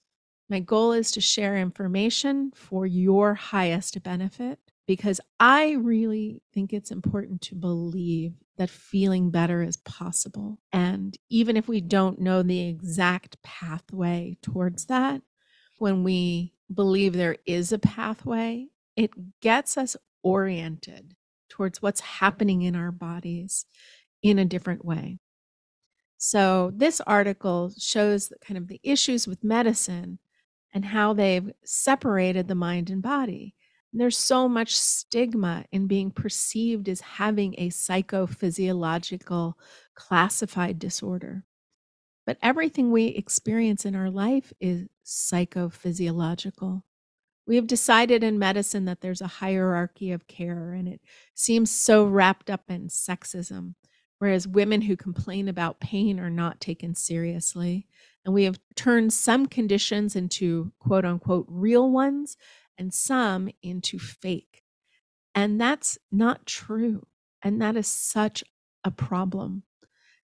My 0.50 0.59
goal 0.59 0.91
is 0.91 1.12
to 1.12 1.21
share 1.21 1.57
information 1.57 2.51
for 2.55 2.85
your 2.85 3.33
highest 3.33 4.01
benefit 4.03 4.59
because 4.85 5.21
I 5.39 5.71
really 5.71 6.41
think 6.53 6.73
it's 6.73 6.91
important 6.91 7.41
to 7.43 7.55
believe 7.55 8.33
that 8.57 8.69
feeling 8.69 9.31
better 9.31 9.62
is 9.62 9.77
possible. 9.77 10.60
And 10.72 11.17
even 11.29 11.57
if 11.57 11.67
we 11.67 11.81
don't 11.81 12.19
know 12.19 12.43
the 12.43 12.67
exact 12.67 13.41
pathway 13.43 14.38
towards 14.41 14.86
that, 14.86 15.22
when 15.79 16.03
we 16.03 16.53
believe 16.74 17.13
there 17.13 17.38
is 17.45 17.72
a 17.72 17.79
pathway, 17.79 18.67
it 18.95 19.12
gets 19.41 19.77
us 19.77 19.98
oriented 20.22 21.15
towards 21.50 21.81
what's 21.81 22.00
happening 22.00 22.62
in 22.62 22.75
our 22.75 22.91
bodies 22.91 23.65
in 24.22 24.39
a 24.39 24.45
different 24.45 24.86
way. 24.86 25.19
So, 26.17 26.72
this 26.74 27.01
article 27.01 27.74
shows 27.77 28.31
kind 28.41 28.57
of 28.57 28.67
the 28.67 28.79
issues 28.81 29.27
with 29.27 29.43
medicine 29.43 30.19
and 30.74 30.86
how 30.86 31.13
they've 31.13 31.51
separated 31.65 32.48
the 32.48 32.55
mind 32.55 32.89
and 32.89 33.01
body. 33.01 33.55
There's 33.95 34.17
so 34.17 34.50
much 34.50 34.75
stigma 34.75 35.65
in 35.71 35.85
being 35.85 36.09
perceived 36.09 36.89
as 36.89 37.01
having 37.01 37.53
a 37.59 37.69
psychophysiological 37.69 39.53
classified 39.93 40.79
disorder. 40.79 41.45
But 42.25 42.39
everything 42.41 42.91
we 42.91 43.05
experience 43.07 43.85
in 43.85 43.95
our 43.95 44.09
life 44.09 44.51
is 44.59 44.88
psychophysiological. 45.05 46.81
We 47.45 47.57
have 47.57 47.67
decided 47.67 48.23
in 48.23 48.39
medicine 48.39 48.85
that 48.85 49.01
there's 49.01 49.21
a 49.21 49.27
hierarchy 49.27 50.12
of 50.12 50.27
care, 50.27 50.73
and 50.73 50.88
it 50.88 51.01
seems 51.35 51.69
so 51.69 52.05
wrapped 52.05 52.50
up 52.50 52.63
in 52.69 52.88
sexism, 52.88 53.75
whereas 54.17 54.47
women 54.47 54.81
who 54.81 54.95
complain 54.95 55.50
about 55.50 55.81
pain 55.81 56.19
are 56.19 56.29
not 56.29 56.62
taken 56.62 56.95
seriously. 56.95 57.85
And 58.25 58.33
we 58.33 58.45
have 58.45 58.59
turned 58.75 59.12
some 59.12 59.45
conditions 59.45 60.15
into 60.15 60.71
quote 60.79 61.03
unquote 61.03 61.45
real 61.50 61.91
ones 61.91 62.38
and 62.77 62.93
some 62.93 63.49
into 63.61 63.99
fake. 63.99 64.63
And 65.35 65.59
that's 65.59 65.97
not 66.11 66.45
true. 66.45 67.07
And 67.41 67.61
that 67.61 67.75
is 67.75 67.87
such 67.87 68.43
a 68.83 68.91
problem 68.91 69.63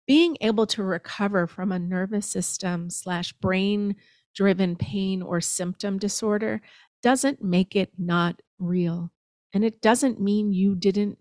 being 0.07 0.37
able 0.41 0.67
to 0.67 0.83
recover 0.83 1.47
from 1.47 1.73
a 1.73 1.79
nervous 1.79 2.31
system 2.31 2.91
slash 2.91 3.33
brain 3.35 3.97
driven 4.35 4.77
pain 4.77 5.23
or 5.23 5.41
symptom 5.41 5.99
disorder 5.99 6.61
doesn't 7.03 7.43
make 7.43 7.75
it 7.75 7.91
not 7.99 8.41
real. 8.59 9.11
And 9.53 9.65
it 9.65 9.81
doesn't 9.81 10.21
mean 10.21 10.53
you 10.53 10.75
didn't 10.75 11.19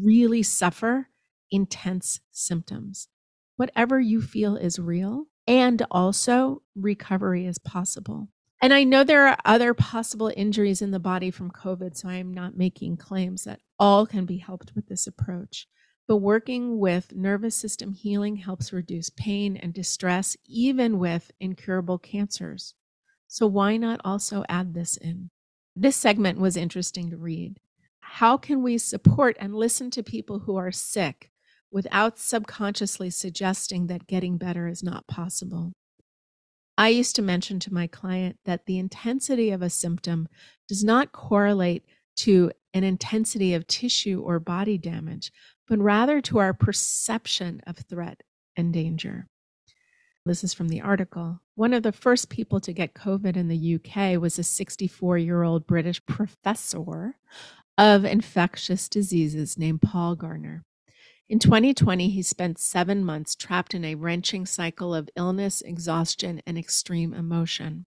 really 0.00 0.42
suffer 0.42 1.08
intense 1.50 2.20
symptoms. 2.30 3.08
Whatever 3.56 4.00
you 4.00 4.22
feel 4.22 4.56
is 4.56 4.78
real, 4.78 5.26
and 5.46 5.84
also 5.90 6.62
recovery 6.74 7.46
is 7.46 7.58
possible. 7.58 8.28
And 8.62 8.72
I 8.72 8.84
know 8.84 9.02
there 9.02 9.26
are 9.26 9.36
other 9.44 9.74
possible 9.74 10.32
injuries 10.36 10.80
in 10.80 10.92
the 10.92 11.00
body 11.00 11.32
from 11.32 11.50
COVID, 11.50 11.96
so 11.96 12.08
I 12.08 12.14
am 12.14 12.32
not 12.32 12.56
making 12.56 12.96
claims 12.96 13.42
that 13.42 13.60
all 13.76 14.06
can 14.06 14.24
be 14.24 14.36
helped 14.36 14.76
with 14.76 14.86
this 14.86 15.08
approach. 15.08 15.66
But 16.06 16.18
working 16.18 16.78
with 16.78 17.12
nervous 17.12 17.56
system 17.56 17.92
healing 17.92 18.36
helps 18.36 18.72
reduce 18.72 19.10
pain 19.10 19.56
and 19.56 19.74
distress, 19.74 20.36
even 20.46 21.00
with 21.00 21.32
incurable 21.40 21.98
cancers. 21.98 22.74
So, 23.26 23.48
why 23.48 23.78
not 23.78 24.00
also 24.04 24.44
add 24.48 24.74
this 24.74 24.96
in? 24.96 25.30
This 25.74 25.96
segment 25.96 26.38
was 26.38 26.56
interesting 26.56 27.10
to 27.10 27.16
read. 27.16 27.58
How 27.98 28.36
can 28.36 28.62
we 28.62 28.78
support 28.78 29.36
and 29.40 29.56
listen 29.56 29.90
to 29.92 30.04
people 30.04 30.40
who 30.40 30.54
are 30.54 30.70
sick 30.70 31.32
without 31.72 32.16
subconsciously 32.16 33.10
suggesting 33.10 33.88
that 33.88 34.06
getting 34.06 34.36
better 34.36 34.68
is 34.68 34.84
not 34.84 35.08
possible? 35.08 35.72
I 36.78 36.88
used 36.88 37.16
to 37.16 37.22
mention 37.22 37.60
to 37.60 37.74
my 37.74 37.86
client 37.86 38.38
that 38.44 38.66
the 38.66 38.78
intensity 38.78 39.50
of 39.50 39.62
a 39.62 39.70
symptom 39.70 40.28
does 40.68 40.82
not 40.82 41.12
correlate 41.12 41.84
to 42.16 42.50
an 42.74 42.84
intensity 42.84 43.54
of 43.54 43.66
tissue 43.66 44.22
or 44.24 44.40
body 44.40 44.78
damage, 44.78 45.32
but 45.68 45.78
rather 45.78 46.20
to 46.22 46.38
our 46.38 46.54
perception 46.54 47.60
of 47.66 47.76
threat 47.76 48.22
and 48.56 48.72
danger. 48.72 49.28
This 50.24 50.44
is 50.44 50.54
from 50.54 50.68
the 50.68 50.80
article. 50.80 51.40
One 51.56 51.74
of 51.74 51.82
the 51.82 51.92
first 51.92 52.28
people 52.28 52.60
to 52.60 52.72
get 52.72 52.94
COVID 52.94 53.36
in 53.36 53.48
the 53.48 53.74
UK 53.74 54.20
was 54.20 54.38
a 54.38 54.44
64 54.44 55.18
year 55.18 55.42
old 55.42 55.66
British 55.66 56.04
professor 56.06 57.16
of 57.76 58.04
infectious 58.04 58.88
diseases 58.88 59.58
named 59.58 59.82
Paul 59.82 60.14
Garner. 60.14 60.64
In 61.32 61.38
2020, 61.38 62.10
he 62.10 62.20
spent 62.20 62.58
seven 62.58 63.02
months 63.02 63.34
trapped 63.34 63.72
in 63.72 63.86
a 63.86 63.94
wrenching 63.94 64.44
cycle 64.44 64.94
of 64.94 65.08
illness, 65.16 65.62
exhaustion, 65.62 66.42
and 66.46 66.58
extreme 66.58 67.14
emotion. 67.14 67.86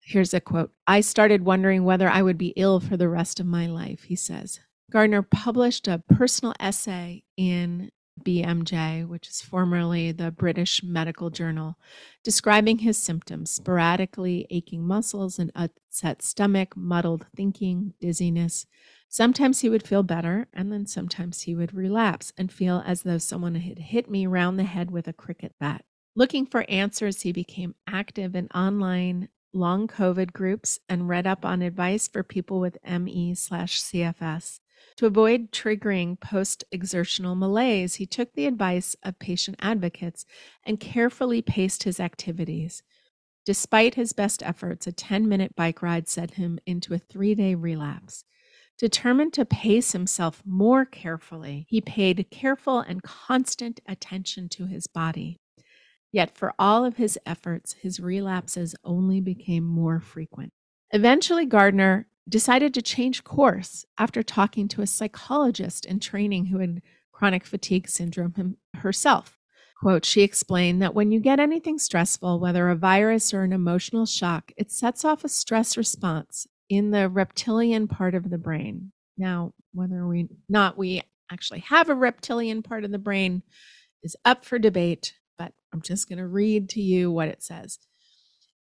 Here's 0.00 0.34
a 0.34 0.40
quote 0.40 0.72
I 0.88 1.00
started 1.00 1.44
wondering 1.44 1.84
whether 1.84 2.08
I 2.08 2.22
would 2.22 2.38
be 2.38 2.54
ill 2.56 2.80
for 2.80 2.96
the 2.96 3.08
rest 3.08 3.38
of 3.38 3.46
my 3.46 3.68
life, 3.68 4.02
he 4.02 4.16
says. 4.16 4.58
Gardner 4.90 5.22
published 5.22 5.86
a 5.86 6.02
personal 6.08 6.54
essay 6.58 7.22
in 7.36 7.92
BMJ, 8.24 9.06
which 9.06 9.28
is 9.28 9.40
formerly 9.40 10.10
the 10.10 10.32
British 10.32 10.82
Medical 10.82 11.30
Journal, 11.30 11.78
describing 12.24 12.78
his 12.78 12.98
symptoms 12.98 13.52
sporadically 13.52 14.48
aching 14.50 14.84
muscles, 14.84 15.38
an 15.38 15.52
upset 15.54 16.20
stomach, 16.20 16.76
muddled 16.76 17.26
thinking, 17.36 17.94
dizziness. 18.00 18.66
Sometimes 19.14 19.60
he 19.60 19.68
would 19.68 19.86
feel 19.86 20.02
better, 20.02 20.48
and 20.52 20.72
then 20.72 20.86
sometimes 20.86 21.42
he 21.42 21.54
would 21.54 21.72
relapse 21.72 22.32
and 22.36 22.50
feel 22.50 22.82
as 22.84 23.02
though 23.02 23.18
someone 23.18 23.54
had 23.54 23.78
hit 23.78 24.10
me 24.10 24.26
round 24.26 24.58
the 24.58 24.64
head 24.64 24.90
with 24.90 25.06
a 25.06 25.12
cricket 25.12 25.54
bat. 25.60 25.84
Looking 26.16 26.46
for 26.46 26.68
answers, 26.68 27.20
he 27.20 27.30
became 27.30 27.76
active 27.86 28.34
in 28.34 28.48
online 28.48 29.28
long 29.52 29.86
COVID 29.86 30.32
groups 30.32 30.80
and 30.88 31.08
read 31.08 31.28
up 31.28 31.44
on 31.44 31.62
advice 31.62 32.08
for 32.08 32.24
people 32.24 32.58
with 32.58 32.76
ME 32.84 33.36
slash 33.36 33.80
CFS. 33.80 34.58
To 34.96 35.06
avoid 35.06 35.52
triggering 35.52 36.18
post 36.18 36.64
exertional 36.72 37.36
malaise, 37.36 37.94
he 37.94 38.06
took 38.06 38.34
the 38.34 38.46
advice 38.46 38.96
of 39.04 39.20
patient 39.20 39.58
advocates 39.60 40.26
and 40.64 40.80
carefully 40.80 41.40
paced 41.40 41.84
his 41.84 42.00
activities. 42.00 42.82
Despite 43.46 43.94
his 43.94 44.12
best 44.12 44.42
efforts, 44.42 44.88
a 44.88 44.92
10 44.92 45.28
minute 45.28 45.54
bike 45.54 45.82
ride 45.82 46.08
sent 46.08 46.32
him 46.34 46.58
into 46.66 46.94
a 46.94 46.98
three 46.98 47.36
day 47.36 47.54
relapse. 47.54 48.24
Determined 48.76 49.32
to 49.34 49.44
pace 49.44 49.92
himself 49.92 50.42
more 50.44 50.84
carefully, 50.84 51.64
he 51.68 51.80
paid 51.80 52.26
careful 52.30 52.80
and 52.80 53.02
constant 53.02 53.80
attention 53.86 54.48
to 54.50 54.66
his 54.66 54.88
body. 54.88 55.38
Yet, 56.10 56.36
for 56.36 56.54
all 56.58 56.84
of 56.84 56.96
his 56.96 57.18
efforts, 57.24 57.74
his 57.74 58.00
relapses 58.00 58.74
only 58.84 59.20
became 59.20 59.64
more 59.64 60.00
frequent. 60.00 60.52
Eventually, 60.90 61.46
Gardner 61.46 62.08
decided 62.28 62.74
to 62.74 62.82
change 62.82 63.22
course 63.22 63.84
after 63.96 64.22
talking 64.22 64.66
to 64.68 64.82
a 64.82 64.86
psychologist 64.86 65.86
in 65.86 66.00
training 66.00 66.46
who 66.46 66.58
had 66.58 66.82
chronic 67.12 67.44
fatigue 67.44 67.88
syndrome 67.88 68.56
herself. 68.74 69.38
Quote, 69.80 70.04
she 70.04 70.22
explained 70.22 70.80
that 70.82 70.94
when 70.94 71.12
you 71.12 71.20
get 71.20 71.38
anything 71.38 71.78
stressful, 71.78 72.40
whether 72.40 72.68
a 72.68 72.76
virus 72.76 73.34
or 73.34 73.42
an 73.42 73.52
emotional 73.52 74.06
shock, 74.06 74.50
it 74.56 74.72
sets 74.72 75.04
off 75.04 75.24
a 75.24 75.28
stress 75.28 75.76
response 75.76 76.46
in 76.68 76.90
the 76.90 77.08
reptilian 77.08 77.88
part 77.88 78.14
of 78.14 78.30
the 78.30 78.38
brain. 78.38 78.92
Now, 79.16 79.52
whether 79.72 80.06
we 80.06 80.28
not 80.48 80.76
we 80.76 81.02
actually 81.30 81.60
have 81.60 81.88
a 81.88 81.94
reptilian 81.94 82.62
part 82.62 82.84
of 82.84 82.90
the 82.90 82.98
brain 82.98 83.42
is 84.02 84.16
up 84.24 84.44
for 84.44 84.58
debate, 84.58 85.14
but 85.38 85.52
I'm 85.72 85.82
just 85.82 86.08
going 86.08 86.18
to 86.18 86.26
read 86.26 86.68
to 86.70 86.80
you 86.80 87.10
what 87.10 87.28
it 87.28 87.42
says. 87.42 87.78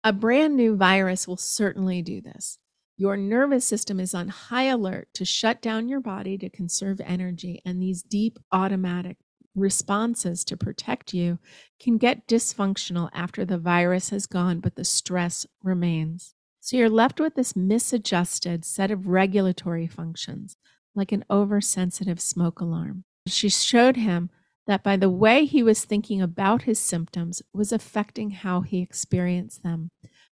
A 0.04 0.12
brand 0.12 0.56
new 0.56 0.76
virus 0.76 1.28
will 1.28 1.36
certainly 1.36 2.02
do 2.02 2.20
this. 2.20 2.58
Your 2.96 3.16
nervous 3.16 3.66
system 3.66 3.98
is 3.98 4.14
on 4.14 4.28
high 4.28 4.64
alert 4.64 5.08
to 5.14 5.24
shut 5.24 5.62
down 5.62 5.88
your 5.88 6.00
body 6.00 6.36
to 6.38 6.50
conserve 6.50 7.00
energy, 7.00 7.62
and 7.64 7.80
these 7.80 8.02
deep 8.02 8.38
automatic 8.52 9.16
responses 9.54 10.44
to 10.44 10.56
protect 10.56 11.12
you 11.12 11.38
can 11.80 11.98
get 11.98 12.26
dysfunctional 12.26 13.10
after 13.12 13.44
the 13.44 13.58
virus 13.58 14.10
has 14.10 14.26
gone, 14.26 14.60
but 14.60 14.76
the 14.76 14.84
stress 14.84 15.46
remains. 15.62 16.34
So 16.64 16.76
you're 16.76 16.88
left 16.88 17.18
with 17.18 17.34
this 17.34 17.56
misadjusted 17.56 18.64
set 18.64 18.92
of 18.92 19.08
regulatory 19.08 19.88
functions, 19.88 20.56
like 20.94 21.10
an 21.10 21.24
oversensitive 21.28 22.20
smoke 22.20 22.60
alarm. 22.60 23.02
She 23.26 23.48
showed 23.48 23.96
him 23.96 24.30
that 24.68 24.84
by 24.84 24.96
the 24.96 25.10
way 25.10 25.44
he 25.44 25.64
was 25.64 25.84
thinking 25.84 26.22
about 26.22 26.62
his 26.62 26.78
symptoms 26.78 27.42
was 27.52 27.72
affecting 27.72 28.30
how 28.30 28.60
he 28.60 28.80
experienced 28.80 29.64
them. 29.64 29.90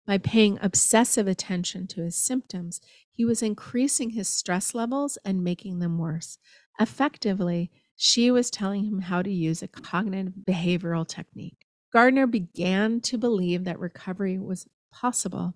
By 0.07 0.19
paying 0.19 0.59
obsessive 0.61 1.27
attention 1.27 1.87
to 1.89 2.03
his 2.03 2.17
symptoms, 2.17 2.83
he 3.11 3.25
was 3.25 3.43
increasing 3.43 4.11
his 4.11 4.29
stress 4.29 4.75
levels 4.75 5.17
and 5.25 5.43
making 5.43 5.79
them 5.79 5.97
worse. 5.97 6.37
Effectively, 6.79 7.71
she 7.97 8.31
was 8.31 8.51
telling 8.51 8.85
him 8.85 9.01
how 9.01 9.23
to 9.23 9.33
use 9.33 9.63
a 9.63 9.69
cognitive 9.69 10.35
behavioral 10.47 11.09
technique. 11.09 11.65
Gardner 11.91 12.27
began 12.27 13.01
to 13.01 13.17
believe 13.17 13.65
that 13.65 13.79
recovery 13.79 14.39
was 14.39 14.67
possible. 14.93 15.55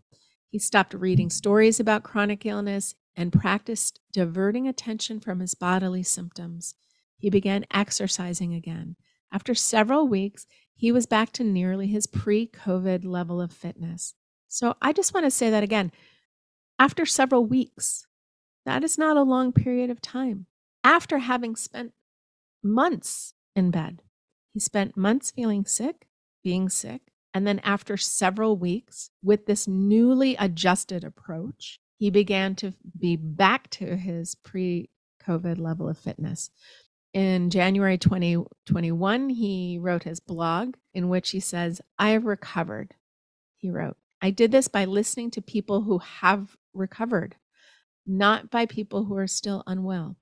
He 0.52 0.58
stopped 0.58 0.92
reading 0.92 1.30
stories 1.30 1.80
about 1.80 2.02
chronic 2.02 2.44
illness 2.44 2.94
and 3.16 3.32
practiced 3.32 4.00
diverting 4.12 4.68
attention 4.68 5.18
from 5.18 5.40
his 5.40 5.54
bodily 5.54 6.02
symptoms. 6.02 6.74
He 7.16 7.30
began 7.30 7.64
exercising 7.70 8.52
again. 8.52 8.96
After 9.32 9.54
several 9.54 10.06
weeks, 10.06 10.46
he 10.74 10.92
was 10.92 11.06
back 11.06 11.32
to 11.32 11.42
nearly 11.42 11.86
his 11.86 12.06
pre 12.06 12.46
COVID 12.46 13.02
level 13.02 13.40
of 13.40 13.50
fitness. 13.50 14.12
So 14.46 14.76
I 14.82 14.92
just 14.92 15.14
want 15.14 15.24
to 15.24 15.30
say 15.30 15.48
that 15.48 15.62
again. 15.64 15.90
After 16.78 17.06
several 17.06 17.46
weeks, 17.46 18.06
that 18.66 18.84
is 18.84 18.98
not 18.98 19.16
a 19.16 19.22
long 19.22 19.52
period 19.52 19.88
of 19.88 20.02
time. 20.02 20.44
After 20.84 21.16
having 21.20 21.56
spent 21.56 21.94
months 22.62 23.32
in 23.56 23.70
bed, 23.70 24.02
he 24.52 24.60
spent 24.60 24.98
months 24.98 25.30
feeling 25.30 25.64
sick, 25.64 26.08
being 26.44 26.68
sick. 26.68 27.11
And 27.34 27.46
then 27.46 27.60
after 27.60 27.96
several 27.96 28.56
weeks, 28.56 29.10
with 29.22 29.46
this 29.46 29.66
newly 29.66 30.36
adjusted 30.36 31.02
approach, 31.02 31.80
he 31.98 32.10
began 32.10 32.54
to 32.56 32.74
be 32.98 33.16
back 33.16 33.70
to 33.70 33.96
his 33.96 34.34
pre 34.34 34.90
COVID 35.26 35.58
level 35.58 35.88
of 35.88 35.98
fitness. 35.98 36.50
In 37.14 37.50
January 37.50 37.98
2021, 37.98 39.28
he 39.30 39.78
wrote 39.78 40.04
his 40.04 40.18
blog 40.18 40.76
in 40.94 41.08
which 41.08 41.30
he 41.30 41.40
says, 41.40 41.80
I 41.98 42.10
have 42.10 42.24
recovered. 42.24 42.94
He 43.56 43.70
wrote, 43.70 43.96
I 44.20 44.30
did 44.30 44.50
this 44.50 44.68
by 44.68 44.86
listening 44.86 45.30
to 45.32 45.42
people 45.42 45.82
who 45.82 45.98
have 45.98 46.56
recovered, 46.72 47.36
not 48.06 48.50
by 48.50 48.66
people 48.66 49.04
who 49.04 49.16
are 49.16 49.26
still 49.26 49.62
unwell, 49.66 50.16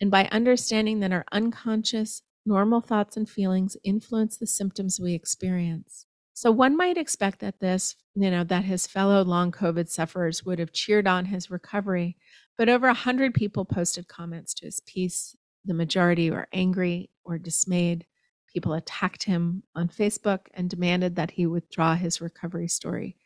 and 0.00 0.10
by 0.10 0.28
understanding 0.32 1.00
that 1.00 1.12
our 1.12 1.24
unconscious, 1.30 2.22
normal 2.44 2.80
thoughts 2.80 3.16
and 3.16 3.28
feelings 3.28 3.76
influence 3.84 4.36
the 4.36 4.46
symptoms 4.46 4.98
we 5.00 5.14
experience. 5.14 6.06
So 6.38 6.52
one 6.52 6.76
might 6.76 6.96
expect 6.96 7.40
that 7.40 7.58
this, 7.58 7.96
you 8.14 8.30
know, 8.30 8.44
that 8.44 8.62
his 8.62 8.86
fellow 8.86 9.24
long 9.24 9.50
COVID 9.50 9.88
sufferers 9.88 10.44
would 10.44 10.60
have 10.60 10.70
cheered 10.70 11.08
on 11.08 11.24
his 11.24 11.50
recovery, 11.50 12.16
but 12.56 12.68
over 12.68 12.86
a 12.86 12.94
hundred 12.94 13.34
people 13.34 13.64
posted 13.64 14.06
comments 14.06 14.54
to 14.54 14.66
his 14.66 14.78
piece. 14.78 15.34
The 15.64 15.74
majority 15.74 16.30
were 16.30 16.46
angry 16.52 17.10
or 17.24 17.38
dismayed. 17.38 18.06
People 18.54 18.74
attacked 18.74 19.24
him 19.24 19.64
on 19.74 19.88
Facebook 19.88 20.42
and 20.54 20.70
demanded 20.70 21.16
that 21.16 21.32
he 21.32 21.44
withdraw 21.44 21.96
his 21.96 22.20
recovery 22.20 22.68
story 22.68 23.16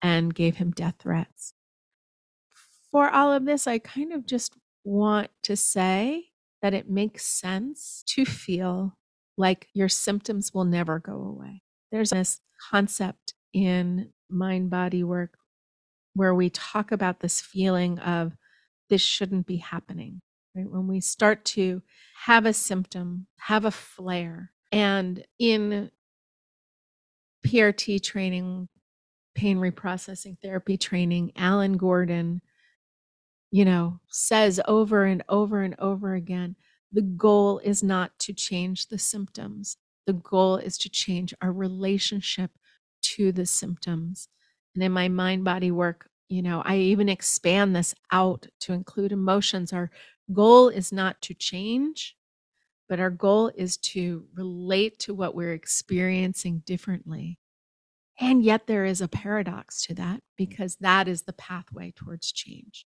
and 0.00 0.32
gave 0.32 0.54
him 0.54 0.70
death 0.70 0.94
threats. 1.00 1.54
For 2.92 3.10
all 3.10 3.32
of 3.32 3.46
this, 3.46 3.66
I 3.66 3.80
kind 3.80 4.12
of 4.12 4.26
just 4.26 4.54
want 4.84 5.30
to 5.42 5.56
say 5.56 6.26
that 6.62 6.72
it 6.72 6.88
makes 6.88 7.26
sense 7.26 8.04
to 8.10 8.24
feel 8.24 8.96
like 9.36 9.66
your 9.74 9.88
symptoms 9.88 10.54
will 10.54 10.64
never 10.64 11.00
go 11.00 11.14
away. 11.14 11.62
There's 11.90 12.10
this 12.10 12.40
concept 12.70 13.34
in 13.52 14.12
mind 14.28 14.70
body 14.70 15.02
work 15.02 15.36
where 16.14 16.34
we 16.34 16.50
talk 16.50 16.92
about 16.92 17.20
this 17.20 17.40
feeling 17.40 17.98
of 17.98 18.32
this 18.88 19.02
shouldn't 19.02 19.46
be 19.46 19.56
happening. 19.56 20.20
Right? 20.54 20.68
When 20.68 20.88
we 20.88 21.00
start 21.00 21.44
to 21.46 21.82
have 22.24 22.44
a 22.44 22.52
symptom, 22.52 23.26
have 23.38 23.64
a 23.64 23.70
flare, 23.70 24.52
and 24.72 25.24
in 25.38 25.90
PRT 27.46 28.02
training, 28.02 28.68
pain 29.34 29.58
reprocessing 29.58 30.36
therapy 30.40 30.76
training, 30.76 31.32
Alan 31.36 31.76
Gordon, 31.76 32.42
you 33.50 33.64
know, 33.64 34.00
says 34.08 34.60
over 34.66 35.04
and 35.04 35.22
over 35.28 35.62
and 35.62 35.74
over 35.78 36.14
again 36.14 36.56
the 36.92 37.02
goal 37.02 37.60
is 37.60 37.82
not 37.82 38.18
to 38.18 38.32
change 38.32 38.88
the 38.88 38.98
symptoms. 38.98 39.76
The 40.10 40.14
goal 40.14 40.56
is 40.56 40.76
to 40.78 40.88
change 40.88 41.32
our 41.40 41.52
relationship 41.52 42.50
to 43.14 43.30
the 43.30 43.46
symptoms. 43.46 44.26
And 44.74 44.82
in 44.82 44.90
my 44.90 45.06
mind 45.06 45.44
body 45.44 45.70
work, 45.70 46.10
you 46.28 46.42
know, 46.42 46.62
I 46.64 46.78
even 46.78 47.08
expand 47.08 47.76
this 47.76 47.94
out 48.10 48.48
to 48.62 48.72
include 48.72 49.12
emotions. 49.12 49.72
Our 49.72 49.92
goal 50.32 50.68
is 50.68 50.90
not 50.90 51.22
to 51.22 51.34
change, 51.34 52.16
but 52.88 52.98
our 52.98 53.10
goal 53.10 53.52
is 53.54 53.76
to 53.76 54.24
relate 54.34 54.98
to 55.00 55.14
what 55.14 55.36
we're 55.36 55.52
experiencing 55.52 56.64
differently. 56.66 57.38
And 58.18 58.42
yet, 58.42 58.66
there 58.66 58.84
is 58.84 59.00
a 59.00 59.06
paradox 59.06 59.80
to 59.86 59.94
that 59.94 60.22
because 60.36 60.74
that 60.80 61.06
is 61.06 61.22
the 61.22 61.34
pathway 61.34 61.92
towards 61.94 62.32
change. 62.32 62.84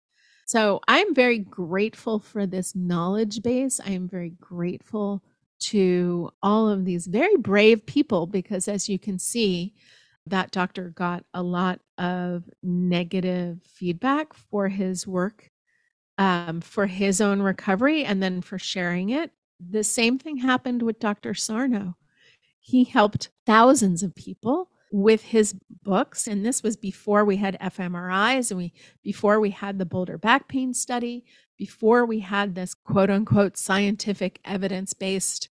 So, 0.45 0.79
I'm 0.87 1.13
very 1.13 1.39
grateful 1.39 2.19
for 2.21 2.47
this 2.47 2.77
knowledge 2.77 3.41
base. 3.41 3.81
I 3.85 3.89
am 3.89 4.07
very 4.07 4.29
grateful 4.39 5.21
to 5.59 6.31
all 6.41 6.69
of 6.69 6.85
these 6.85 7.07
very 7.07 7.35
brave 7.37 7.85
people 7.85 8.25
because, 8.27 8.67
as 8.67 8.89
you 8.89 8.99
can 8.99 9.19
see, 9.19 9.73
that 10.25 10.51
doctor 10.51 10.89
got 10.91 11.23
a 11.33 11.41
lot 11.43 11.79
of 11.97 12.43
negative 12.61 13.59
feedback 13.63 14.33
for 14.33 14.67
his 14.67 15.07
work, 15.07 15.49
um, 16.17 16.61
for 16.61 16.85
his 16.85 17.19
own 17.21 17.41
recovery, 17.41 18.05
and 18.05 18.21
then 18.21 18.41
for 18.41 18.59
sharing 18.59 19.09
it. 19.09 19.31
The 19.59 19.83
same 19.83 20.17
thing 20.17 20.37
happened 20.37 20.81
with 20.81 20.99
Dr. 20.99 21.33
Sarno. 21.33 21.97
He 22.59 22.83
helped 22.83 23.29
thousands 23.45 24.03
of 24.03 24.15
people 24.15 24.69
with 24.91 25.21
his 25.21 25.55
books 25.83 26.27
and 26.27 26.45
this 26.45 26.63
was 26.63 26.75
before 26.75 27.23
we 27.23 27.37
had 27.37 27.59
fMRIs 27.59 28.51
and 28.51 28.57
we 28.57 28.73
before 29.03 29.39
we 29.39 29.51
had 29.51 29.77
the 29.77 29.85
Boulder 29.85 30.17
back 30.17 30.47
pain 30.47 30.73
study, 30.73 31.23
before 31.57 32.05
we 32.05 32.19
had 32.19 32.55
this 32.55 32.73
quote 32.73 33.09
unquote 33.09 33.57
scientific 33.57 34.39
evidence-based 34.45 35.49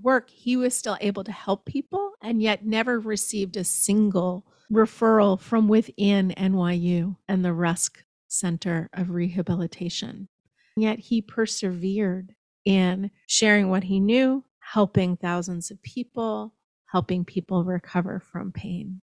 work, 0.00 0.30
he 0.30 0.56
was 0.56 0.74
still 0.74 0.96
able 1.00 1.24
to 1.24 1.32
help 1.32 1.66
people 1.66 2.12
and 2.22 2.40
yet 2.40 2.64
never 2.64 2.98
received 2.98 3.56
a 3.56 3.64
single 3.64 4.46
referral 4.72 5.38
from 5.38 5.68
within 5.68 6.32
NYU 6.36 7.16
and 7.28 7.44
the 7.44 7.52
Rusk 7.52 8.02
Center 8.28 8.88
of 8.94 9.10
Rehabilitation. 9.10 10.28
Yet 10.76 10.98
he 10.98 11.20
persevered 11.20 12.34
in 12.64 13.10
sharing 13.26 13.68
what 13.68 13.84
he 13.84 14.00
knew, 14.00 14.44
helping 14.60 15.16
thousands 15.16 15.70
of 15.70 15.82
people, 15.82 16.54
helping 16.92 17.24
people 17.24 17.64
recover 17.64 18.20
from 18.20 18.52
pain. 18.52 19.00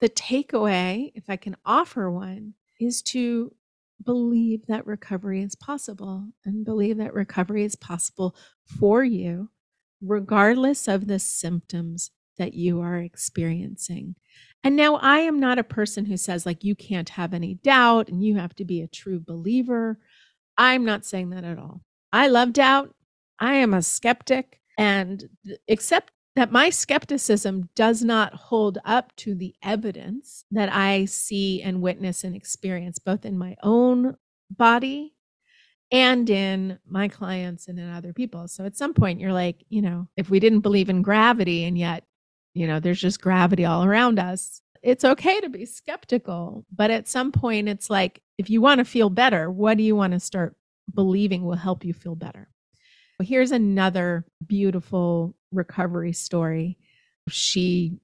The 0.00 0.08
takeaway, 0.08 1.10
if 1.14 1.24
I 1.28 1.36
can 1.36 1.56
offer 1.66 2.10
one, 2.10 2.54
is 2.80 3.02
to 3.02 3.52
believe 4.04 4.66
that 4.68 4.86
recovery 4.86 5.42
is 5.42 5.56
possible 5.56 6.28
and 6.44 6.64
believe 6.64 6.98
that 6.98 7.12
recovery 7.12 7.64
is 7.64 7.74
possible 7.74 8.36
for 8.66 9.02
you, 9.02 9.50
regardless 10.00 10.86
of 10.86 11.08
the 11.08 11.18
symptoms 11.18 12.12
that 12.38 12.54
you 12.54 12.80
are 12.80 12.98
experiencing. 12.98 14.14
And 14.62 14.76
now 14.76 14.96
I 14.96 15.18
am 15.18 15.40
not 15.40 15.58
a 15.58 15.64
person 15.64 16.04
who 16.04 16.16
says, 16.16 16.46
like, 16.46 16.62
you 16.62 16.74
can't 16.74 17.08
have 17.10 17.34
any 17.34 17.54
doubt 17.54 18.08
and 18.08 18.24
you 18.24 18.36
have 18.36 18.54
to 18.56 18.64
be 18.64 18.80
a 18.80 18.88
true 18.88 19.20
believer. 19.20 19.98
I'm 20.56 20.84
not 20.84 21.04
saying 21.04 21.30
that 21.30 21.44
at 21.44 21.58
all. 21.58 21.82
I 22.12 22.28
love 22.28 22.52
doubt. 22.52 22.94
I 23.40 23.54
am 23.54 23.74
a 23.74 23.82
skeptic. 23.82 24.60
And 24.78 25.28
except 25.68 26.12
that 26.36 26.50
my 26.50 26.68
skepticism 26.70 27.68
does 27.76 28.02
not 28.02 28.34
hold 28.34 28.78
up 28.84 29.14
to 29.16 29.34
the 29.34 29.54
evidence 29.62 30.44
that 30.50 30.72
I 30.72 31.04
see 31.04 31.62
and 31.62 31.80
witness 31.80 32.24
and 32.24 32.34
experience, 32.34 32.98
both 32.98 33.24
in 33.24 33.38
my 33.38 33.56
own 33.62 34.16
body 34.50 35.14
and 35.92 36.28
in 36.28 36.78
my 36.88 37.06
clients 37.06 37.68
and 37.68 37.78
in 37.78 37.88
other 37.88 38.12
people. 38.12 38.48
So 38.48 38.64
at 38.64 38.76
some 38.76 38.94
point, 38.94 39.20
you're 39.20 39.32
like, 39.32 39.64
you 39.68 39.80
know, 39.80 40.08
if 40.16 40.28
we 40.28 40.40
didn't 40.40 40.60
believe 40.60 40.88
in 40.88 41.02
gravity 41.02 41.64
and 41.64 41.78
yet, 41.78 42.04
you 42.52 42.66
know, 42.66 42.80
there's 42.80 43.00
just 43.00 43.20
gravity 43.20 43.64
all 43.64 43.84
around 43.84 44.18
us, 44.18 44.60
it's 44.82 45.04
okay 45.04 45.40
to 45.40 45.48
be 45.48 45.64
skeptical. 45.64 46.64
But 46.74 46.90
at 46.90 47.08
some 47.08 47.30
point, 47.32 47.68
it's 47.68 47.90
like, 47.90 48.20
if 48.38 48.50
you 48.50 48.60
want 48.60 48.80
to 48.80 48.84
feel 48.84 49.08
better, 49.08 49.50
what 49.50 49.76
do 49.76 49.84
you 49.84 49.94
want 49.94 50.12
to 50.14 50.20
start 50.20 50.56
believing 50.92 51.44
will 51.44 51.54
help 51.54 51.84
you 51.84 51.94
feel 51.94 52.16
better? 52.16 52.48
Here's 53.22 53.52
another 53.52 54.24
beautiful 54.44 55.36
recovery 55.54 56.12
story. 56.12 56.78
She 57.28 57.98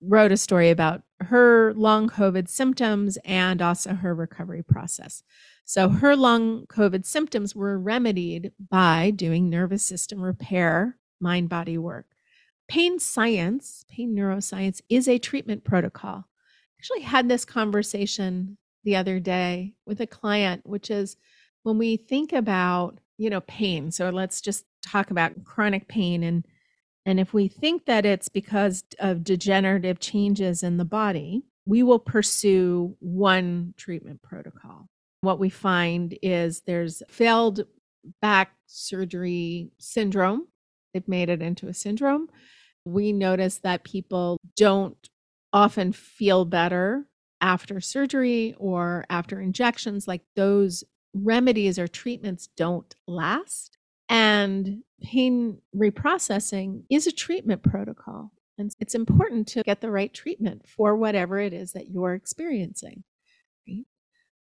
wrote 0.00 0.32
a 0.32 0.36
story 0.36 0.70
about 0.70 1.02
her 1.20 1.72
long 1.74 2.08
COVID 2.08 2.48
symptoms 2.48 3.18
and 3.24 3.62
also 3.62 3.94
her 3.94 4.14
recovery 4.14 4.62
process. 4.62 5.22
So, 5.64 5.88
her 5.88 6.14
long 6.14 6.66
COVID 6.66 7.06
symptoms 7.06 7.54
were 7.54 7.78
remedied 7.78 8.52
by 8.70 9.10
doing 9.10 9.48
nervous 9.48 9.84
system 9.84 10.20
repair, 10.20 10.98
mind 11.20 11.48
body 11.48 11.78
work. 11.78 12.06
Pain 12.68 12.98
science, 12.98 13.84
pain 13.90 14.14
neuroscience 14.14 14.80
is 14.88 15.08
a 15.08 15.18
treatment 15.18 15.64
protocol. 15.64 16.26
I 16.26 16.78
actually 16.78 17.02
had 17.02 17.28
this 17.28 17.44
conversation 17.44 18.58
the 18.84 18.96
other 18.96 19.20
day 19.20 19.74
with 19.86 20.00
a 20.00 20.06
client, 20.06 20.66
which 20.66 20.90
is 20.90 21.16
when 21.62 21.78
we 21.78 21.96
think 21.96 22.32
about 22.32 22.98
you 23.16 23.30
know 23.30 23.40
pain 23.42 23.90
so 23.90 24.10
let's 24.10 24.40
just 24.40 24.64
talk 24.84 25.10
about 25.10 25.44
chronic 25.44 25.88
pain 25.88 26.22
and 26.22 26.46
and 27.06 27.20
if 27.20 27.34
we 27.34 27.48
think 27.48 27.84
that 27.84 28.06
it's 28.06 28.30
because 28.30 28.82
of 28.98 29.24
degenerative 29.24 30.00
changes 30.00 30.62
in 30.62 30.78
the 30.78 30.84
body 30.84 31.42
we 31.66 31.82
will 31.82 31.98
pursue 31.98 32.96
one 33.00 33.74
treatment 33.76 34.22
protocol. 34.22 34.88
What 35.22 35.38
we 35.38 35.48
find 35.48 36.16
is 36.22 36.62
there's 36.66 37.02
failed 37.08 37.64
back 38.20 38.52
surgery 38.66 39.70
syndrome. 39.78 40.48
They've 40.92 41.08
made 41.08 41.30
it 41.30 41.40
into 41.40 41.68
a 41.68 41.74
syndrome. 41.74 42.28
We 42.84 43.12
notice 43.12 43.58
that 43.60 43.84
people 43.84 44.38
don't 44.56 45.08
often 45.52 45.92
feel 45.92 46.44
better 46.44 47.06
after 47.40 47.80
surgery 47.80 48.54
or 48.58 49.06
after 49.08 49.40
injections 49.40 50.06
like 50.06 50.22
those 50.36 50.84
remedies 51.14 51.78
or 51.78 51.88
treatments 51.88 52.48
don't 52.56 52.94
last. 53.06 53.78
And 54.08 54.82
pain 55.02 55.58
reprocessing 55.74 56.84
is 56.90 57.06
a 57.06 57.12
treatment 57.12 57.62
protocol. 57.62 58.32
And 58.58 58.72
it's 58.78 58.94
important 58.94 59.48
to 59.48 59.62
get 59.62 59.80
the 59.80 59.90
right 59.90 60.12
treatment 60.12 60.68
for 60.68 60.96
whatever 60.96 61.38
it 61.38 61.52
is 61.52 61.72
that 61.72 61.88
you're 61.88 62.14
experiencing. 62.14 63.02
Right? 63.66 63.84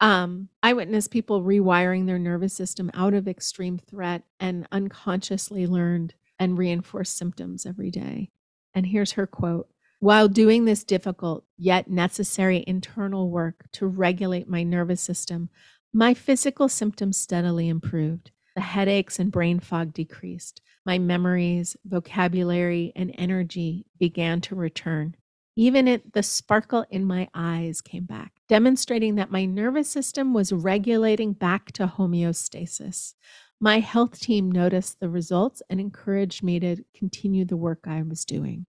Um, 0.00 0.48
I 0.62 0.72
witness 0.72 1.06
people 1.06 1.42
rewiring 1.42 2.06
their 2.06 2.18
nervous 2.18 2.54
system 2.54 2.90
out 2.94 3.14
of 3.14 3.28
extreme 3.28 3.78
threat 3.78 4.22
and 4.40 4.66
unconsciously 4.72 5.66
learned 5.66 6.14
and 6.38 6.58
reinforced 6.58 7.16
symptoms 7.16 7.66
every 7.66 7.90
day. 7.90 8.30
And 8.74 8.86
here's 8.86 9.12
her 9.12 9.26
quote 9.26 9.68
While 10.00 10.28
doing 10.28 10.64
this 10.64 10.82
difficult 10.82 11.44
yet 11.56 11.88
necessary 11.88 12.64
internal 12.66 13.30
work 13.30 13.66
to 13.72 13.86
regulate 13.86 14.48
my 14.48 14.62
nervous 14.62 15.02
system, 15.02 15.50
my 15.92 16.14
physical 16.14 16.68
symptoms 16.68 17.16
steadily 17.16 17.68
improved. 17.68 18.30
The 18.60 18.64
headaches 18.64 19.18
and 19.18 19.32
brain 19.32 19.58
fog 19.58 19.94
decreased. 19.94 20.60
My 20.84 20.98
memories, 20.98 21.78
vocabulary, 21.86 22.92
and 22.94 23.10
energy 23.16 23.86
began 23.98 24.42
to 24.42 24.54
return. 24.54 25.16
Even 25.56 25.88
it, 25.88 26.12
the 26.12 26.22
sparkle 26.22 26.84
in 26.90 27.06
my 27.06 27.30
eyes 27.32 27.80
came 27.80 28.04
back, 28.04 28.34
demonstrating 28.48 29.14
that 29.14 29.30
my 29.30 29.46
nervous 29.46 29.88
system 29.88 30.34
was 30.34 30.52
regulating 30.52 31.32
back 31.32 31.72
to 31.72 31.86
homeostasis. 31.86 33.14
My 33.60 33.80
health 33.80 34.20
team 34.20 34.52
noticed 34.52 35.00
the 35.00 35.08
results 35.08 35.62
and 35.70 35.80
encouraged 35.80 36.42
me 36.42 36.60
to 36.60 36.84
continue 36.94 37.46
the 37.46 37.56
work 37.56 37.86
I 37.86 38.02
was 38.02 38.26
doing. 38.26 38.66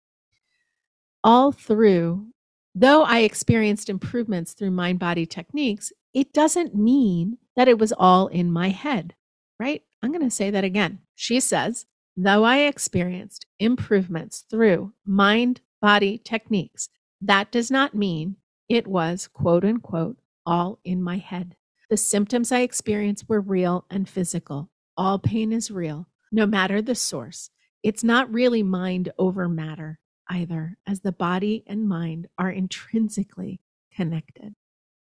All 1.24 1.54
through, 1.54 2.28
though 2.76 3.04
I 3.04 3.20
experienced 3.20 3.90
improvements 3.90 4.52
through 4.52 4.72
mind 4.72 5.00
body 5.00 5.26
techniques, 5.26 5.94
it 6.14 6.34
doesn't 6.34 6.76
mean 6.76 7.38
that 7.56 7.70
it 7.70 7.80
was 7.80 7.94
all 7.94 8.28
in 8.28 8.52
my 8.52 8.68
head, 8.68 9.14
right? 9.60 9.84
I'm 10.02 10.12
going 10.12 10.24
to 10.24 10.30
say 10.30 10.50
that 10.52 10.64
again. 10.64 11.00
She 11.16 11.40
says, 11.40 11.86
though 12.16 12.44
I 12.44 12.60
experienced 12.60 13.46
improvements 13.60 14.46
through 14.50 14.94
mind 15.06 15.62
body 15.82 16.18
techniques, 16.18 16.90
that 17.22 17.52
does 17.52 17.72
not 17.72 17.96
mean 17.96 18.38
it 18.70 18.88
was 18.88 19.28
quote 19.28 19.66
unquote 19.66 20.18
all 20.46 20.80
in 20.84 21.02
my 21.02 21.18
head. 21.18 21.56
The 21.90 21.98
symptoms 21.98 22.52
I 22.52 22.60
experienced 22.60 23.30
were 23.30 23.42
real 23.42 23.86
and 23.90 24.08
physical. 24.10 24.70
All 24.98 25.20
pain 25.20 25.52
is 25.54 25.72
real, 25.72 26.08
no 26.32 26.46
matter 26.46 26.82
the 26.82 26.96
source. 26.96 27.50
It's 27.84 28.04
not 28.04 28.32
really 28.34 28.64
mind 28.64 29.12
over 29.18 29.48
matter 29.48 30.00
either, 30.30 30.78
as 30.86 31.02
the 31.02 31.12
body 31.12 31.64
and 31.68 31.88
mind 31.88 32.28
are 32.38 32.52
intrinsically 32.52 33.62
connected. 33.94 34.56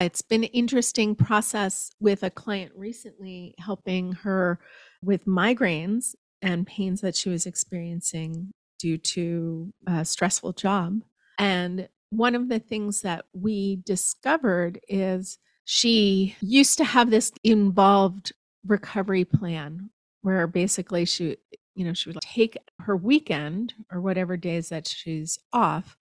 It's 0.00 0.22
been 0.22 0.44
an 0.44 0.50
interesting 0.50 1.14
process 1.14 1.90
with 2.00 2.22
a 2.22 2.30
client 2.30 2.72
recently, 2.74 3.54
helping 3.58 4.12
her 4.12 4.58
with 5.02 5.26
migraines 5.26 6.14
and 6.40 6.66
pains 6.66 7.02
that 7.02 7.14
she 7.14 7.28
was 7.28 7.44
experiencing 7.44 8.50
due 8.78 8.96
to 8.96 9.74
a 9.86 10.06
stressful 10.06 10.54
job. 10.54 11.02
And 11.38 11.86
one 12.08 12.34
of 12.34 12.48
the 12.48 12.58
things 12.58 13.02
that 13.02 13.26
we 13.34 13.76
discovered 13.84 14.80
is 14.88 15.38
she 15.66 16.34
used 16.40 16.78
to 16.78 16.84
have 16.84 17.10
this 17.10 17.30
involved 17.44 18.32
recovery 18.66 19.24
plan 19.24 19.90
where 20.22 20.46
basically 20.46 21.04
she 21.04 21.36
you 21.74 21.84
know 21.84 21.94
she 21.94 22.10
would 22.10 22.20
take 22.20 22.58
her 22.80 22.94
weekend 22.94 23.72
or 23.90 24.00
whatever 24.00 24.36
days 24.36 24.68
that 24.68 24.86
she's 24.86 25.38
off 25.52 25.96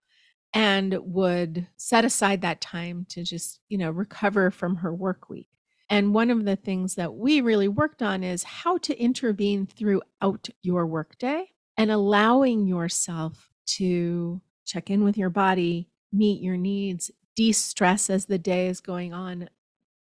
and 0.54 0.98
would 1.02 1.68
set 1.78 2.06
aside 2.06 2.42
that 2.42 2.62
time 2.62 3.06
to 3.10 3.24
just, 3.24 3.60
you 3.70 3.78
know, 3.78 3.92
recover 3.92 4.52
from 4.52 4.78
her 4.78 4.94
work 4.94 5.30
week. 5.30 5.48
And 5.90 6.14
one 6.14 6.30
of 6.30 6.46
the 6.46 6.56
things 6.56 6.96
that 6.96 7.14
we 7.16 7.42
really 7.42 7.68
worked 7.68 8.02
on 8.02 8.24
is 8.24 8.44
how 8.44 8.78
to 8.80 9.00
intervene 9.00 9.66
throughout 9.66 10.50
your 10.62 10.86
workday 10.86 11.50
and 11.78 11.92
allowing 11.92 12.68
yourself 12.68 13.50
to 13.66 14.42
check 14.66 14.90
in 14.90 15.04
with 15.04 15.18
your 15.18 15.30
body, 15.30 15.90
meet 16.12 16.42
your 16.42 16.58
needs, 16.58 17.10
de 17.36 17.52
stress 17.52 18.10
as 18.10 18.26
the 18.26 18.38
day 18.38 18.68
is 18.68 18.82
going 18.82 19.14
on, 19.14 19.50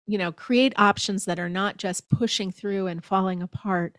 you 0.07 0.19
know, 0.19 0.33
create 0.33 0.73
options 0.77 1.25
that 1.27 1.39
are 1.39 1.49
not 1.49 1.77
just 1.77 2.11
pushing 2.11 2.51
through 2.51 2.89
and 2.89 3.05
falling 3.05 3.43
apart. 3.43 3.97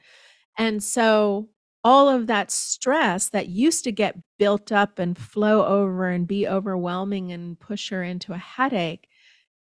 And 0.58 0.84
so 0.84 1.50
all 1.84 2.10
of 2.10 2.28
that 2.28 2.52
stress 2.52 3.30
that 3.30 3.50
used 3.50 3.84
to 3.84 3.92
get 3.92 4.18
built 4.38 4.72
up 4.72 5.00
and 5.00 5.18
flow 5.18 5.66
over 5.66 6.10
and 6.10 6.28
be 6.28 6.48
overwhelming 6.48 7.32
and 7.32 7.60
push 7.60 7.90
her 7.90 8.04
into 8.04 8.34
a 8.34 8.38
headache 8.38 9.08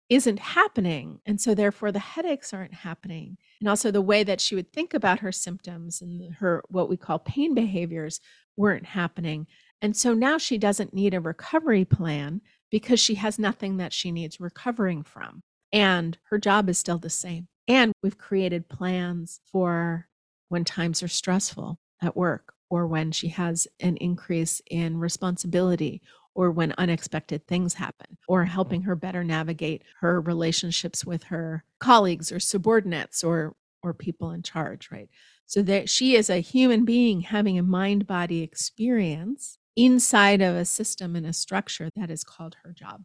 isn't 0.09 0.39
happening. 0.39 1.19
And 1.27 1.41
so, 1.41 1.55
therefore, 1.55 1.91
the 1.91 1.99
headaches 1.99 2.53
aren't 2.53 2.75
happening. 2.75 3.37
And 3.61 3.69
also, 3.69 3.91
the 3.91 4.03
way 4.03 4.23
that 4.23 4.41
she 4.41 4.55
would 4.55 4.73
think 4.73 4.95
about 4.95 5.21
her 5.21 5.33
symptoms 5.33 6.03
and 6.03 6.35
her 6.35 6.63
what 6.69 6.89
we 6.89 6.97
call 6.97 7.19
pain 7.19 7.55
behaviors 7.55 8.21
weren't 8.57 8.87
happening. 8.87 9.47
And 9.83 9.97
so 9.97 10.15
now 10.15 10.39
she 10.39 10.57
doesn't 10.57 10.95
need 10.95 11.15
a 11.15 11.21
recovery 11.21 11.85
plan 11.85 12.41
because 12.71 13.01
she 13.01 13.17
has 13.17 13.39
nothing 13.39 13.79
that 13.79 13.93
she 13.93 14.13
needs 14.13 14.41
recovering 14.41 15.03
from. 15.03 15.43
And 15.73 16.17
her 16.31 16.39
job 16.39 16.69
is 16.69 16.79
still 16.79 16.99
the 16.99 17.11
same. 17.11 17.49
And 17.67 17.93
we've 18.03 18.19
created 18.19 18.69
plans 18.69 19.41
for 19.51 20.09
when 20.49 20.65
times 20.65 21.03
are 21.03 21.09
stressful 21.09 21.79
at 22.03 22.17
work 22.17 22.55
or 22.71 22.87
when 22.87 23.13
she 23.13 23.29
has 23.29 23.69
an 23.81 23.97
increase 23.99 24.61
in 24.71 24.99
responsibility 24.99 26.03
or 26.35 26.51
when 26.51 26.75
unexpected 26.79 27.47
things 27.47 27.75
happen, 27.75 28.19
or 28.27 28.45
helping 28.45 28.83
her 28.83 28.97
better 28.97 29.23
navigate 29.23 29.83
her 30.01 30.21
relationships 30.21 31.05
with 31.05 31.23
her 31.23 31.65
colleagues 31.79 32.33
or 32.33 32.41
subordinates 32.41 33.23
or 33.23 33.55
or 33.83 33.93
people 33.93 34.33
in 34.33 34.43
charge, 34.43 34.89
right? 34.91 35.09
So 35.47 35.63
that 35.63 35.91
she 35.91 36.17
is 36.17 36.31
a 36.31 36.41
human 36.41 36.85
being 36.87 37.21
having 37.21 37.59
a 37.59 37.63
mind 37.63 38.07
body 38.07 38.43
experience 38.43 39.59
inside 39.77 40.41
of 40.41 40.57
a 40.57 40.65
system 40.65 41.15
and 41.15 41.27
a 41.27 41.33
structure 41.33 41.91
that 41.95 42.11
is 42.11 42.25
called 42.25 42.57
her 42.65 42.73
job 42.73 43.03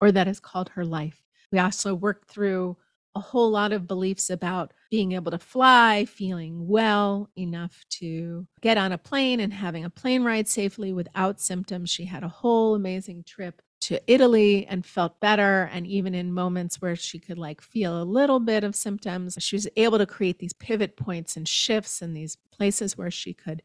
or 0.00 0.10
that 0.10 0.26
is 0.26 0.40
called 0.40 0.70
her 0.70 0.86
life. 0.86 1.22
We 1.52 1.58
also 1.58 1.94
work 1.94 2.26
through 2.28 2.78
a 3.14 3.20
whole 3.20 3.50
lot 3.50 3.72
of 3.72 3.86
beliefs 3.86 4.30
about 4.30 4.72
being 4.90 5.12
able 5.12 5.30
to 5.30 5.38
fly, 5.38 6.04
feeling 6.04 6.66
well 6.66 7.28
enough 7.36 7.84
to 7.90 8.46
get 8.60 8.78
on 8.78 8.92
a 8.92 8.98
plane 8.98 9.40
and 9.40 9.52
having 9.52 9.84
a 9.84 9.90
plane 9.90 10.24
ride 10.24 10.48
safely 10.48 10.92
without 10.92 11.40
symptoms. 11.40 11.90
She 11.90 12.04
had 12.04 12.22
a 12.22 12.28
whole 12.28 12.74
amazing 12.74 13.24
trip 13.26 13.60
to 13.82 14.00
Italy 14.06 14.64
and 14.66 14.86
felt 14.86 15.20
better. 15.20 15.68
And 15.72 15.86
even 15.86 16.14
in 16.14 16.32
moments 16.32 16.80
where 16.80 16.96
she 16.96 17.18
could 17.18 17.38
like 17.38 17.60
feel 17.60 18.00
a 18.00 18.04
little 18.04 18.40
bit 18.40 18.64
of 18.64 18.76
symptoms, 18.76 19.36
she 19.40 19.56
was 19.56 19.68
able 19.76 19.98
to 19.98 20.06
create 20.06 20.38
these 20.38 20.52
pivot 20.52 20.96
points 20.96 21.36
and 21.36 21.46
shifts 21.46 22.00
and 22.00 22.16
these 22.16 22.36
places 22.52 22.96
where 22.96 23.10
she 23.10 23.34
could 23.34 23.62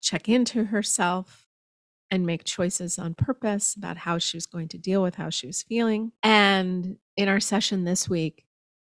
check 0.00 0.28
into 0.28 0.64
herself 0.64 1.46
and 2.10 2.24
make 2.24 2.44
choices 2.44 2.98
on 2.98 3.14
purpose 3.14 3.74
about 3.74 3.96
how 3.96 4.18
she 4.18 4.36
was 4.36 4.46
going 4.46 4.68
to 4.68 4.78
deal 4.78 5.02
with 5.02 5.16
how 5.16 5.30
she 5.30 5.48
was 5.48 5.62
feeling. 5.62 6.12
And 6.22 6.96
in 7.16 7.28
our 7.28 7.40
session 7.40 7.84
this 7.84 8.08
week, 8.08 8.44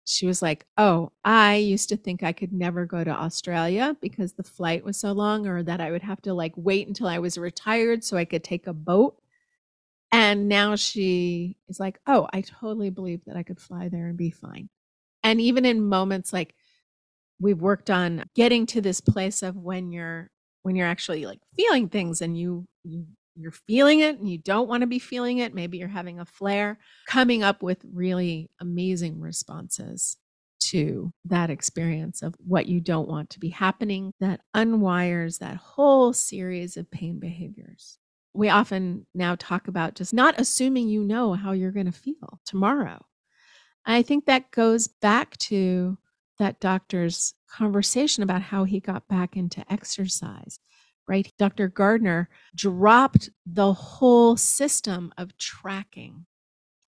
she 0.08 0.26
was 0.26 0.42
like, 0.42 0.66
Oh, 0.78 1.12
I 1.24 1.56
used 1.56 1.88
to 1.90 1.96
think 1.96 2.22
I 2.22 2.32
could 2.32 2.52
never 2.52 2.86
go 2.86 3.04
to 3.04 3.10
Australia 3.10 3.96
because 4.00 4.32
the 4.32 4.42
flight 4.42 4.84
was 4.84 4.96
so 4.98 5.12
long, 5.12 5.46
or 5.46 5.62
that 5.62 5.80
I 5.80 5.90
would 5.90 6.02
have 6.02 6.22
to 6.22 6.34
like 6.34 6.54
wait 6.56 6.88
until 6.88 7.08
I 7.08 7.18
was 7.18 7.38
retired 7.38 8.04
so 8.04 8.16
I 8.16 8.24
could 8.24 8.44
take 8.44 8.66
a 8.66 8.72
boat. 8.72 9.20
And 10.12 10.48
now 10.48 10.76
she 10.76 11.56
is 11.68 11.80
like, 11.80 12.00
Oh, 12.06 12.28
I 12.32 12.42
totally 12.42 12.90
believe 12.90 13.22
that 13.26 13.36
I 13.36 13.42
could 13.42 13.60
fly 13.60 13.88
there 13.88 14.08
and 14.08 14.16
be 14.16 14.30
fine. 14.30 14.68
And 15.24 15.40
even 15.40 15.64
in 15.64 15.86
moments 15.88 16.32
like 16.32 16.54
we've 17.40 17.60
worked 17.60 17.90
on 17.90 18.24
getting 18.34 18.66
to 18.66 18.80
this 18.80 19.00
place 19.00 19.42
of 19.42 19.56
when 19.56 19.92
you're 19.92 20.30
when 20.62 20.76
you're 20.76 20.86
actually 20.86 21.26
like 21.26 21.40
feeling 21.56 21.88
things 21.88 22.20
and 22.22 22.38
you 22.38 22.66
you 22.84 23.06
you're 23.38 23.52
feeling 23.52 24.00
it 24.00 24.18
and 24.18 24.28
you 24.28 24.38
don't 24.38 24.68
want 24.68 24.82
to 24.82 24.86
be 24.86 24.98
feeling 24.98 25.38
it, 25.38 25.54
maybe 25.54 25.78
you're 25.78 25.88
having 25.88 26.20
a 26.20 26.24
flare, 26.24 26.78
coming 27.06 27.42
up 27.42 27.62
with 27.62 27.84
really 27.92 28.50
amazing 28.60 29.20
responses 29.20 30.16
to 30.60 31.12
that 31.24 31.50
experience 31.50 32.22
of 32.22 32.34
what 32.38 32.66
you 32.66 32.80
don't 32.80 33.08
want 33.08 33.30
to 33.30 33.40
be 33.40 33.48
happening 33.48 34.12
that 34.20 34.40
unwires 34.54 35.38
that 35.38 35.56
whole 35.56 36.12
series 36.12 36.76
of 36.76 36.90
pain 36.90 37.18
behaviors. 37.18 37.98
We 38.34 38.48
often 38.48 39.06
now 39.14 39.36
talk 39.36 39.68
about 39.68 39.94
just 39.94 40.12
not 40.12 40.40
assuming 40.40 40.88
you 40.88 41.02
know 41.02 41.32
how 41.34 41.52
you're 41.52 41.72
going 41.72 41.86
to 41.86 41.92
feel 41.92 42.40
tomorrow. 42.44 43.04
I 43.86 44.02
think 44.02 44.26
that 44.26 44.50
goes 44.50 44.88
back 44.88 45.36
to 45.38 45.96
that 46.38 46.60
doctor's 46.60 47.34
conversation 47.50 48.22
about 48.22 48.42
how 48.42 48.64
he 48.64 48.80
got 48.80 49.08
back 49.08 49.36
into 49.36 49.64
exercise 49.72 50.60
right? 51.08 51.32
Dr. 51.38 51.68
Gardner 51.68 52.28
dropped 52.54 53.30
the 53.46 53.72
whole 53.72 54.36
system 54.36 55.12
of 55.16 55.36
tracking. 55.38 56.26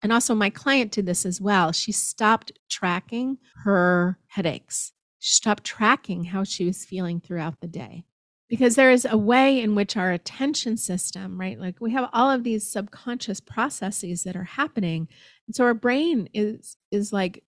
And 0.02 0.12
also, 0.12 0.34
my 0.34 0.50
client 0.50 0.92
did 0.92 1.06
this 1.06 1.26
as 1.26 1.40
well. 1.40 1.72
She 1.72 1.92
stopped 1.92 2.52
tracking 2.68 3.38
her 3.64 4.18
headaches, 4.28 4.92
she 5.18 5.34
stopped 5.34 5.64
tracking 5.64 6.24
how 6.24 6.44
she 6.44 6.64
was 6.64 6.84
feeling 6.84 7.20
throughout 7.20 7.60
the 7.60 7.68
day. 7.68 8.04
Because 8.48 8.74
there 8.74 8.90
is 8.90 9.06
a 9.08 9.16
way 9.16 9.60
in 9.60 9.76
which 9.76 9.96
our 9.96 10.10
attention 10.10 10.76
system, 10.76 11.38
right? 11.38 11.60
Like 11.60 11.76
we 11.80 11.92
have 11.92 12.10
all 12.12 12.30
of 12.30 12.42
these 12.42 12.68
subconscious 12.68 13.38
processes 13.38 14.24
that 14.24 14.34
are 14.34 14.42
happening. 14.42 15.06
And 15.46 15.54
so 15.54 15.64
our 15.64 15.74
brain 15.74 16.28
is 16.34 16.76
is 16.90 17.12
like 17.12 17.44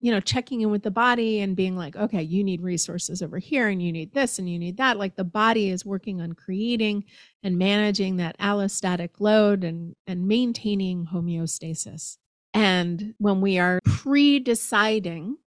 you 0.00 0.12
know, 0.12 0.20
checking 0.20 0.60
in 0.60 0.70
with 0.70 0.82
the 0.82 0.90
body 0.90 1.40
and 1.40 1.56
being 1.56 1.76
like, 1.76 1.96
okay, 1.96 2.22
you 2.22 2.44
need 2.44 2.60
resources 2.60 3.22
over 3.22 3.38
here 3.38 3.68
and 3.68 3.82
you 3.82 3.90
need 3.90 4.12
this 4.12 4.38
and 4.38 4.48
you 4.48 4.58
need 4.58 4.76
that. 4.76 4.98
Like 4.98 5.16
the 5.16 5.24
body 5.24 5.70
is 5.70 5.86
working 5.86 6.20
on 6.20 6.34
creating 6.34 7.04
and 7.42 7.58
managing 7.58 8.16
that 8.16 8.38
allostatic 8.38 9.20
load 9.20 9.64
and, 9.64 9.96
and 10.06 10.28
maintaining 10.28 11.06
homeostasis. 11.06 12.18
And 12.52 13.14
when 13.18 13.40
we 13.40 13.58
are 13.58 13.80
pre 13.84 14.38
deciding 14.38 15.38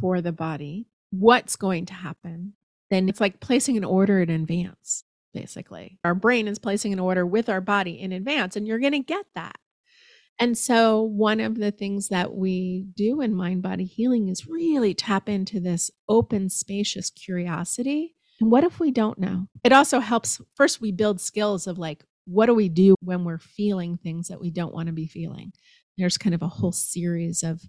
for 0.00 0.20
the 0.20 0.32
body 0.32 0.86
what's 1.10 1.56
going 1.56 1.86
to 1.86 1.94
happen, 1.94 2.54
then 2.90 3.08
it's 3.08 3.20
like 3.20 3.40
placing 3.40 3.76
an 3.76 3.84
order 3.84 4.20
in 4.20 4.30
advance, 4.30 5.04
basically. 5.32 5.98
Our 6.04 6.14
brain 6.14 6.48
is 6.48 6.58
placing 6.58 6.92
an 6.92 7.00
order 7.00 7.24
with 7.24 7.48
our 7.48 7.60
body 7.60 8.00
in 8.00 8.12
advance, 8.12 8.56
and 8.56 8.66
you're 8.66 8.78
going 8.78 8.92
to 8.92 8.98
get 9.00 9.26
that. 9.34 9.58
And 10.38 10.56
so, 10.56 11.02
one 11.02 11.40
of 11.40 11.56
the 11.56 11.72
things 11.72 12.08
that 12.08 12.34
we 12.34 12.86
do 12.94 13.20
in 13.20 13.34
mind 13.34 13.62
body 13.62 13.84
healing 13.84 14.28
is 14.28 14.46
really 14.46 14.94
tap 14.94 15.28
into 15.28 15.58
this 15.58 15.90
open, 16.08 16.48
spacious 16.48 17.10
curiosity. 17.10 18.14
And 18.40 18.50
what 18.50 18.62
if 18.62 18.78
we 18.78 18.92
don't 18.92 19.18
know? 19.18 19.48
It 19.64 19.72
also 19.72 19.98
helps. 19.98 20.40
First, 20.54 20.80
we 20.80 20.92
build 20.92 21.20
skills 21.20 21.66
of 21.66 21.76
like, 21.76 22.04
what 22.24 22.46
do 22.46 22.54
we 22.54 22.68
do 22.68 22.94
when 23.00 23.24
we're 23.24 23.38
feeling 23.38 23.96
things 23.96 24.28
that 24.28 24.40
we 24.40 24.50
don't 24.50 24.74
want 24.74 24.86
to 24.86 24.92
be 24.92 25.06
feeling? 25.06 25.52
There's 25.96 26.18
kind 26.18 26.34
of 26.34 26.42
a 26.42 26.48
whole 26.48 26.72
series 26.72 27.42
of 27.42 27.60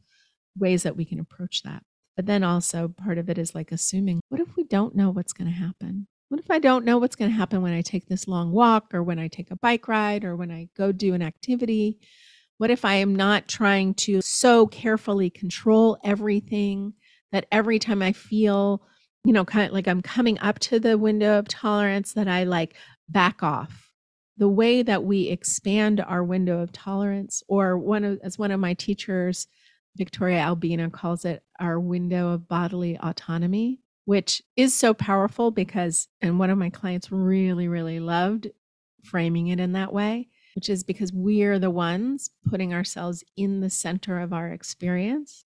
ways 0.56 0.84
that 0.84 0.96
we 0.96 1.06
can 1.06 1.20
approach 1.20 1.64
that. 1.64 1.82
But 2.16 2.28
then 2.28 2.44
also, 2.44 2.90
part 2.90 3.18
of 3.18 3.30
it 3.30 3.38
is 3.38 3.56
like 3.56 3.72
assuming, 3.72 4.20
what 4.30 4.42
if 4.42 4.56
we 4.56 4.66
don't 4.66 4.96
know 4.96 5.10
what's 5.10 5.34
going 5.34 5.48
to 5.50 5.54
happen? 5.54 6.08
What 6.28 6.40
if 6.40 6.52
I 6.52 6.60
don't 6.60 6.86
know 6.86 7.00
what's 7.00 7.16
going 7.16 7.32
to 7.32 7.38
happen 7.38 7.64
when 7.64 7.74
I 7.74 7.82
take 7.82 8.08
this 8.08 8.28
long 8.28 8.52
walk 8.52 8.94
or 8.94 9.02
when 9.02 9.18
I 9.18 9.30
take 9.30 9.50
a 9.50 9.56
bike 9.56 9.88
ride 9.88 10.24
or 10.24 10.36
when 10.36 10.52
I 10.52 10.70
go 10.78 10.92
do 10.92 11.16
an 11.16 11.24
activity? 11.24 11.98
What 12.60 12.70
if 12.70 12.84
I 12.84 12.96
am 12.96 13.16
not 13.16 13.48
trying 13.48 13.94
to 13.96 14.20
so 14.22 14.68
carefully 14.68 15.30
control 15.30 15.98
everything 16.04 16.92
that 17.32 17.46
every 17.54 17.80
time 17.80 18.02
I 18.02 18.12
feel, 18.12 18.82
you 19.24 19.32
know, 19.32 19.46
kind 19.46 19.68
of 19.68 19.72
like 19.72 19.88
I'm 19.88 20.02
coming 20.02 20.38
up 20.40 20.60
to 20.60 20.78
the 20.78 20.98
window 20.98 21.40
of 21.40 21.48
tolerance, 21.48 22.12
that 22.14 22.28
I 22.28 22.44
like 22.44 22.76
back 23.08 23.42
off? 23.44 23.94
The 24.36 24.50
way 24.50 24.82
that 24.82 25.06
we 25.06 25.30
expand 25.30 26.02
our 26.02 26.22
window 26.22 26.60
of 26.60 26.74
tolerance, 26.74 27.42
or 27.48 27.78
one 27.78 28.04
of, 28.04 28.20
as 28.24 28.38
one 28.38 28.52
of 28.52 28.60
my 28.60 28.74
teachers, 28.74 29.48
Victoria 29.96 30.40
Albina, 30.40 30.90
calls 30.90 31.24
it 31.24 31.42
our 31.62 31.80
window 31.80 32.34
of 32.34 32.50
bodily 32.50 33.00
autonomy, 33.02 33.80
which 34.04 34.42
is 34.58 34.74
so 34.74 34.94
powerful 34.94 35.50
because, 35.50 36.10
and 36.22 36.38
one 36.38 36.50
of 36.50 36.58
my 36.58 36.70
clients 36.70 37.10
really, 37.10 37.70
really 37.70 38.02
loved 38.02 38.50
framing 39.06 39.48
it 39.48 39.62
in 39.62 39.72
that 39.72 39.94
way 39.94 40.28
which 40.60 40.68
is 40.68 40.84
because 40.84 41.14
we're 41.14 41.58
the 41.58 41.70
ones 41.70 42.32
putting 42.50 42.74
ourselves 42.74 43.24
in 43.38 43.62
the 43.62 43.70
center 43.70 44.20
of 44.20 44.34
our 44.34 44.50
experience. 44.50 45.46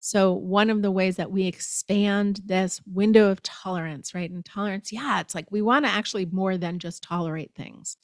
So, 0.00 0.32
one 0.32 0.70
of 0.70 0.82
the 0.82 0.90
ways 0.90 1.14
that 1.18 1.30
we 1.30 1.44
expand 1.46 2.40
this 2.44 2.80
window 2.84 3.30
of 3.30 3.44
tolerance, 3.44 4.12
right? 4.12 4.28
And 4.28 4.44
tolerance, 4.44 4.90
yeah, 4.90 5.20
it's 5.20 5.36
like 5.36 5.52
we 5.52 5.62
want 5.62 5.84
to 5.84 5.88
actually 5.92 6.26
more 6.26 6.56
than 6.56 6.80
just 6.80 7.04
tolerate 7.04 7.54
things, 7.54 7.96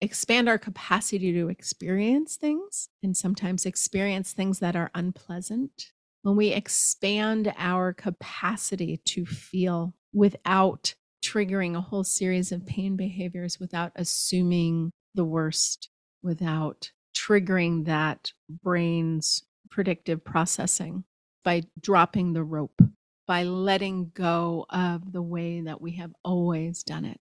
expand 0.00 0.48
our 0.48 0.58
capacity 0.58 1.32
to 1.34 1.48
experience 1.48 2.34
things 2.34 2.88
and 3.04 3.16
sometimes 3.16 3.64
experience 3.64 4.32
things 4.32 4.58
that 4.58 4.74
are 4.74 4.90
unpleasant. 4.96 5.92
When 6.22 6.34
we 6.34 6.48
expand 6.48 7.54
our 7.56 7.92
capacity 7.92 8.96
to 9.04 9.24
feel 9.24 9.94
without 10.12 10.96
triggering 11.24 11.76
a 11.76 11.80
whole 11.80 12.02
series 12.02 12.50
of 12.50 12.66
pain 12.66 12.96
behaviors, 12.96 13.60
without 13.60 13.92
assuming 13.94 14.90
the 15.14 15.24
worst, 15.24 15.88
without 16.22 16.90
triggering 17.14 17.86
that 17.86 18.32
brain's 18.62 19.42
predictive 19.70 20.24
processing 20.24 21.04
by 21.44 21.62
dropping 21.80 22.32
the 22.32 22.44
rope, 22.44 22.80
by 23.26 23.42
letting 23.42 24.10
go 24.14 24.66
of 24.70 25.12
the 25.12 25.22
way 25.22 25.60
that 25.62 25.80
we 25.80 25.92
have 25.92 26.12
always 26.24 26.82
done 26.82 27.04
it. 27.04 27.20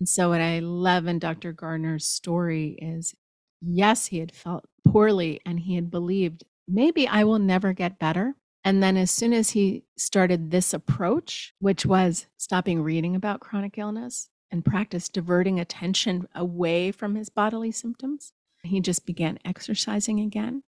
And 0.00 0.08
so, 0.08 0.30
what 0.30 0.40
I 0.40 0.58
love 0.58 1.06
in 1.06 1.18
Dr. 1.18 1.52
Gardner's 1.52 2.04
story 2.04 2.78
is 2.80 3.14
yes, 3.60 4.06
he 4.06 4.18
had 4.18 4.32
felt 4.32 4.64
poorly 4.86 5.40
and 5.46 5.58
he 5.60 5.74
had 5.74 5.90
believed 5.90 6.44
maybe 6.68 7.06
I 7.06 7.24
will 7.24 7.38
never 7.38 7.72
get 7.72 7.98
better. 7.98 8.34
And 8.64 8.82
then, 8.82 8.96
as 8.96 9.10
soon 9.10 9.32
as 9.32 9.50
he 9.50 9.84
started 9.96 10.50
this 10.50 10.72
approach, 10.72 11.52
which 11.58 11.84
was 11.84 12.26
stopping 12.38 12.82
reading 12.82 13.14
about 13.14 13.40
chronic 13.40 13.76
illness, 13.78 14.30
and 14.54 14.64
practice 14.64 15.08
diverting 15.08 15.58
attention 15.58 16.28
away 16.32 16.92
from 16.92 17.16
his 17.16 17.28
bodily 17.28 17.72
symptoms. 17.72 18.32
He 18.62 18.78
just 18.78 19.04
began 19.04 19.40
exercising 19.44 20.20
again, 20.20 20.62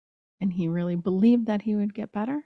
and 0.41 0.53
he 0.53 0.69
really 0.69 0.95
believed 0.95 1.47
that 1.47 1.63
he 1.63 1.75
would 1.75 1.93
get 1.93 2.13
better. 2.13 2.45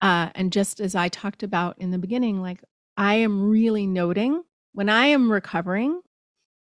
Uh, 0.00 0.30
and 0.34 0.50
just 0.50 0.80
as 0.80 0.94
I 0.94 1.08
talked 1.08 1.42
about 1.42 1.78
in 1.78 1.90
the 1.90 1.98
beginning, 1.98 2.40
like 2.40 2.64
I 2.96 3.16
am 3.16 3.50
really 3.50 3.86
noting 3.86 4.42
when 4.72 4.88
I 4.88 5.08
am 5.08 5.30
recovering 5.30 6.00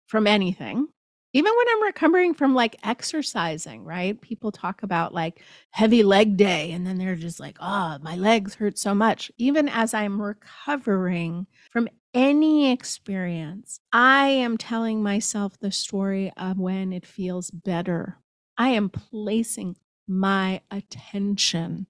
from 0.06 0.26
anything. 0.26 0.88
Even 1.34 1.52
when 1.56 1.66
I'm 1.70 1.82
recovering 1.82 2.34
from 2.34 2.54
like 2.54 2.76
exercising, 2.84 3.84
right? 3.84 4.20
People 4.20 4.52
talk 4.52 4.82
about 4.82 5.14
like 5.14 5.40
heavy 5.70 6.02
leg 6.02 6.36
day, 6.36 6.72
and 6.72 6.86
then 6.86 6.98
they're 6.98 7.16
just 7.16 7.40
like, 7.40 7.56
oh, 7.60 7.98
my 8.02 8.16
legs 8.16 8.54
hurt 8.54 8.78
so 8.78 8.94
much. 8.94 9.32
Even 9.38 9.68
as 9.68 9.94
I'm 9.94 10.20
recovering 10.20 11.46
from 11.70 11.88
any 12.12 12.70
experience, 12.70 13.80
I 13.92 14.28
am 14.28 14.58
telling 14.58 15.02
myself 15.02 15.58
the 15.58 15.72
story 15.72 16.30
of 16.36 16.58
when 16.58 16.92
it 16.92 17.06
feels 17.06 17.50
better. 17.50 18.18
I 18.58 18.70
am 18.70 18.90
placing 18.90 19.76
my 20.06 20.60
attention 20.70 21.86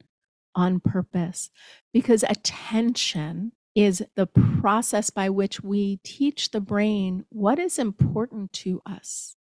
on 0.55 0.78
purpose 0.81 1.50
because 1.92 2.22
attention 2.22 3.52
is 3.75 4.03
the 4.17 4.27
process 4.27 5.11
by 5.11 5.31
which 5.31 5.63
we 5.63 5.97
teach 6.05 6.51
the 6.51 6.61
brain 6.61 7.25
what 7.31 7.59
is 7.59 7.79
important 7.79 8.53
to 8.53 8.83
us. 8.85 9.37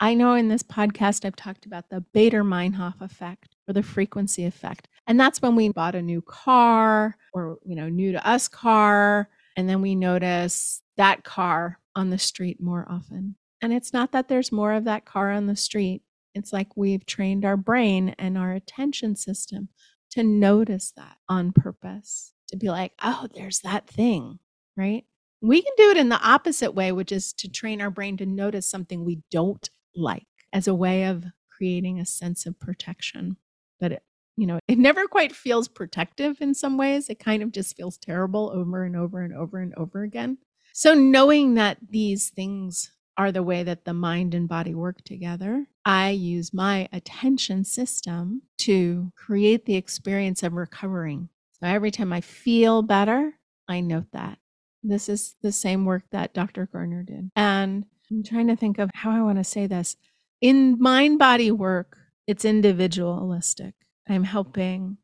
I 0.00 0.14
know 0.14 0.34
in 0.34 0.48
this 0.48 0.62
podcast 0.62 1.24
I've 1.24 1.36
talked 1.36 1.66
about 1.66 1.90
the 1.90 2.04
Baader 2.14 2.44
Meinhof 2.44 3.00
effect 3.00 3.56
or 3.66 3.74
the 3.74 3.82
frequency 3.82 4.44
effect. 4.44 4.88
And 5.06 5.18
that's 5.18 5.42
when 5.42 5.56
we 5.56 5.70
bought 5.70 5.96
a 5.96 6.02
new 6.02 6.22
car 6.22 7.16
or, 7.32 7.58
you 7.64 7.74
know, 7.74 7.88
new 7.88 8.12
to 8.12 8.28
us 8.28 8.46
car. 8.46 9.28
And 9.56 9.68
then 9.68 9.82
we 9.82 9.94
notice 9.96 10.82
that 10.96 11.24
car 11.24 11.80
on 11.96 12.10
the 12.10 12.18
street 12.18 12.60
more 12.60 12.86
often. 12.88 13.34
And 13.60 13.72
it's 13.72 13.92
not 13.92 14.12
that 14.12 14.28
there's 14.28 14.52
more 14.52 14.72
of 14.72 14.84
that 14.84 15.04
car 15.04 15.32
on 15.32 15.46
the 15.46 15.56
street. 15.56 16.02
It's 16.34 16.52
like 16.52 16.76
we've 16.76 17.04
trained 17.04 17.44
our 17.44 17.56
brain 17.56 18.14
and 18.18 18.38
our 18.38 18.52
attention 18.52 19.16
system 19.16 19.68
to 20.10 20.22
notice 20.22 20.92
that 20.96 21.16
on 21.28 21.52
purpose, 21.52 22.32
to 22.48 22.56
be 22.56 22.68
like, 22.68 22.92
oh, 23.02 23.26
there's 23.34 23.60
that 23.60 23.86
thing, 23.86 24.38
right? 24.76 25.04
We 25.40 25.62
can 25.62 25.72
do 25.76 25.90
it 25.90 25.96
in 25.96 26.08
the 26.08 26.20
opposite 26.20 26.72
way, 26.72 26.92
which 26.92 27.12
is 27.12 27.32
to 27.34 27.48
train 27.48 27.80
our 27.80 27.90
brain 27.90 28.16
to 28.16 28.26
notice 28.26 28.68
something 28.68 29.04
we 29.04 29.22
don't 29.30 29.68
like 29.94 30.26
as 30.52 30.66
a 30.66 30.74
way 30.74 31.04
of 31.04 31.24
creating 31.56 32.00
a 32.00 32.06
sense 32.06 32.46
of 32.46 32.58
protection. 32.58 33.36
But 33.78 33.92
it, 33.92 34.02
you 34.36 34.46
know, 34.46 34.58
it 34.66 34.78
never 34.78 35.06
quite 35.06 35.34
feels 35.34 35.68
protective 35.68 36.40
in 36.40 36.54
some 36.54 36.76
ways. 36.76 37.08
It 37.08 37.18
kind 37.18 37.42
of 37.42 37.52
just 37.52 37.76
feels 37.76 37.98
terrible 37.98 38.50
over 38.52 38.84
and 38.84 38.96
over 38.96 39.20
and 39.20 39.34
over 39.34 39.58
and 39.58 39.74
over 39.74 40.02
again. 40.02 40.38
So 40.72 40.94
knowing 40.94 41.54
that 41.54 41.78
these 41.88 42.30
things 42.30 42.90
are 43.18 43.32
the 43.32 43.42
way 43.42 43.64
that 43.64 43.84
the 43.84 43.92
mind 43.92 44.32
and 44.32 44.48
body 44.48 44.74
work 44.74 45.02
together. 45.02 45.66
I 45.84 46.10
use 46.10 46.54
my 46.54 46.88
attention 46.92 47.64
system 47.64 48.42
to 48.58 49.12
create 49.16 49.66
the 49.66 49.74
experience 49.74 50.44
of 50.44 50.52
recovering. 50.52 51.28
So 51.60 51.68
every 51.68 51.90
time 51.90 52.12
I 52.12 52.20
feel 52.20 52.82
better, 52.82 53.32
I 53.68 53.80
note 53.80 54.06
that. 54.12 54.38
This 54.82 55.08
is 55.08 55.34
the 55.42 55.52
same 55.52 55.84
work 55.84 56.04
that 56.12 56.34
Dr. 56.34 56.68
Garner 56.72 57.02
did. 57.02 57.30
And 57.34 57.84
I'm 58.10 58.22
trying 58.22 58.46
to 58.48 58.56
think 58.56 58.78
of 58.78 58.90
how 58.94 59.10
I 59.10 59.22
want 59.22 59.38
to 59.38 59.44
say 59.44 59.66
this. 59.66 59.96
In 60.40 60.76
mind 60.80 61.18
body 61.18 61.50
work, 61.50 61.96
it's 62.26 62.44
individualistic. 62.44 63.74
I'm 64.08 64.24
helping 64.24 64.98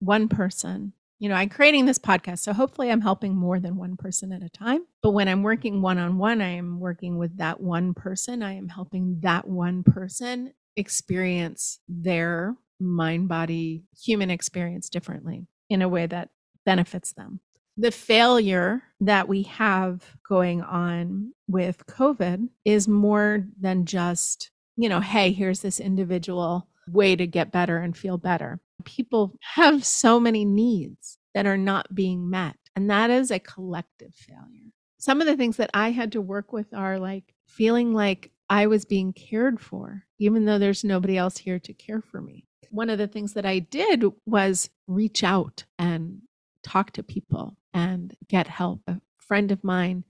one 0.00 0.28
person 0.28 0.92
you 1.24 1.28
know, 1.30 1.36
I'm 1.36 1.48
creating 1.48 1.86
this 1.86 1.98
podcast. 1.98 2.40
So 2.40 2.52
hopefully 2.52 2.90
I'm 2.90 3.00
helping 3.00 3.34
more 3.34 3.58
than 3.58 3.76
one 3.76 3.96
person 3.96 4.30
at 4.30 4.42
a 4.42 4.50
time. 4.50 4.84
But 5.02 5.12
when 5.12 5.26
I'm 5.26 5.42
working 5.42 5.80
one 5.80 5.96
on 5.96 6.18
one, 6.18 6.42
I 6.42 6.50
am 6.50 6.80
working 6.80 7.16
with 7.16 7.38
that 7.38 7.60
one 7.60 7.94
person. 7.94 8.42
I 8.42 8.52
am 8.54 8.68
helping 8.68 9.20
that 9.20 9.48
one 9.48 9.84
person 9.84 10.52
experience 10.76 11.78
their 11.88 12.56
mind, 12.78 13.28
body, 13.28 13.84
human 13.98 14.28
experience 14.30 14.90
differently 14.90 15.46
in 15.68 15.82
a 15.82 15.88
way 15.88 16.06
that 16.06 16.30
benefits 16.64 17.12
them. 17.12 17.40
The 17.76 17.90
failure 17.90 18.82
that 19.00 19.28
we 19.28 19.42
have 19.44 20.16
going 20.28 20.62
on 20.62 21.32
with 21.48 21.86
COVID 21.86 22.48
is 22.64 22.86
more 22.86 23.44
than 23.60 23.84
just, 23.84 24.50
you 24.76 24.88
know, 24.88 25.00
hey, 25.00 25.32
here's 25.32 25.60
this 25.60 25.80
individual 25.80 26.68
way 26.88 27.16
to 27.16 27.26
get 27.26 27.50
better 27.50 27.78
and 27.78 27.96
feel 27.96 28.18
better 28.18 28.60
people 28.84 29.32
have 29.40 29.84
so 29.84 30.20
many 30.20 30.44
needs 30.44 31.18
that 31.34 31.46
are 31.46 31.56
not 31.56 31.94
being 31.94 32.30
met. 32.30 32.56
And 32.76 32.90
that 32.90 33.10
is 33.10 33.30
a 33.30 33.38
collective 33.38 34.14
failure. 34.14 34.70
Some 34.98 35.20
of 35.20 35.26
the 35.26 35.36
things 35.36 35.56
that 35.56 35.70
I 35.74 35.90
had 35.90 36.12
to 36.12 36.20
work 36.20 36.52
with 36.52 36.72
are 36.72 36.98
like 36.98 37.34
feeling 37.46 37.92
like 37.92 38.30
I 38.48 38.66
was 38.66 38.84
being 38.84 39.12
cared 39.12 39.60
for, 39.60 40.04
even 40.18 40.44
though 40.44 40.58
there's 40.58 40.84
nobody 40.84 41.16
else 41.16 41.38
here 41.38 41.58
to 41.58 41.72
care 41.72 42.00
for 42.00 42.20
me. 42.20 42.46
One 42.70 42.90
of 42.90 42.98
the 42.98 43.06
things 43.06 43.34
that 43.34 43.46
I 43.46 43.60
did 43.60 44.04
was 44.26 44.70
reach 44.86 45.22
out 45.24 45.64
and 45.78 46.22
talk 46.62 46.92
to 46.92 47.02
people 47.02 47.56
and 47.72 48.14
get 48.28 48.46
help. 48.46 48.82
A 48.86 49.00
friend 49.18 49.50
of 49.52 49.62
mine, 49.64 50.04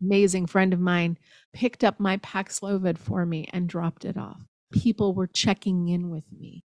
amazing 0.00 0.46
friend 0.46 0.72
of 0.72 0.80
mine, 0.80 1.18
picked 1.52 1.84
up 1.84 2.00
my 2.00 2.16
Paxlovid 2.18 2.98
for 2.98 3.24
me 3.24 3.48
and 3.52 3.68
dropped 3.68 4.04
it 4.04 4.16
off. 4.16 4.42
People 4.72 5.14
were 5.14 5.26
checking 5.26 5.88
in 5.88 6.10
with 6.10 6.24
me 6.36 6.64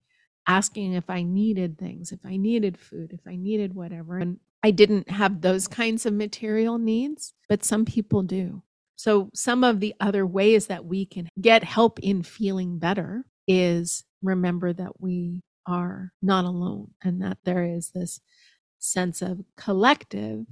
asking 0.49 0.93
if 0.93 1.09
I 1.09 1.21
needed 1.21 1.77
things, 1.77 2.11
if 2.11 2.19
I 2.25 2.35
needed 2.35 2.77
food, 2.77 3.11
if 3.13 3.21
I 3.27 3.35
needed 3.35 3.75
whatever. 3.75 4.17
And 4.17 4.39
I 4.63 4.71
didn't 4.71 5.09
have 5.09 5.41
those 5.41 5.67
kinds 5.67 6.07
of 6.07 6.13
material 6.13 6.79
needs, 6.79 7.33
but 7.47 7.63
some 7.63 7.85
people 7.85 8.23
do. 8.23 8.63
So, 8.95 9.29
some 9.33 9.63
of 9.63 9.79
the 9.79 9.93
other 10.01 10.25
ways 10.25 10.67
that 10.67 10.83
we 10.83 11.05
can 11.05 11.29
get 11.39 11.63
help 11.63 11.99
in 11.99 12.23
feeling 12.23 12.79
better 12.79 13.25
is 13.47 14.03
remember 14.21 14.73
that 14.73 15.01
we 15.01 15.41
are 15.65 16.11
not 16.21 16.45
alone 16.45 16.91
and 17.03 17.21
that 17.21 17.37
there 17.43 17.63
is 17.63 17.91
this 17.91 18.19
sense 18.79 19.21
of 19.21 19.43
collective, 19.55 20.39
mm. 20.39 20.45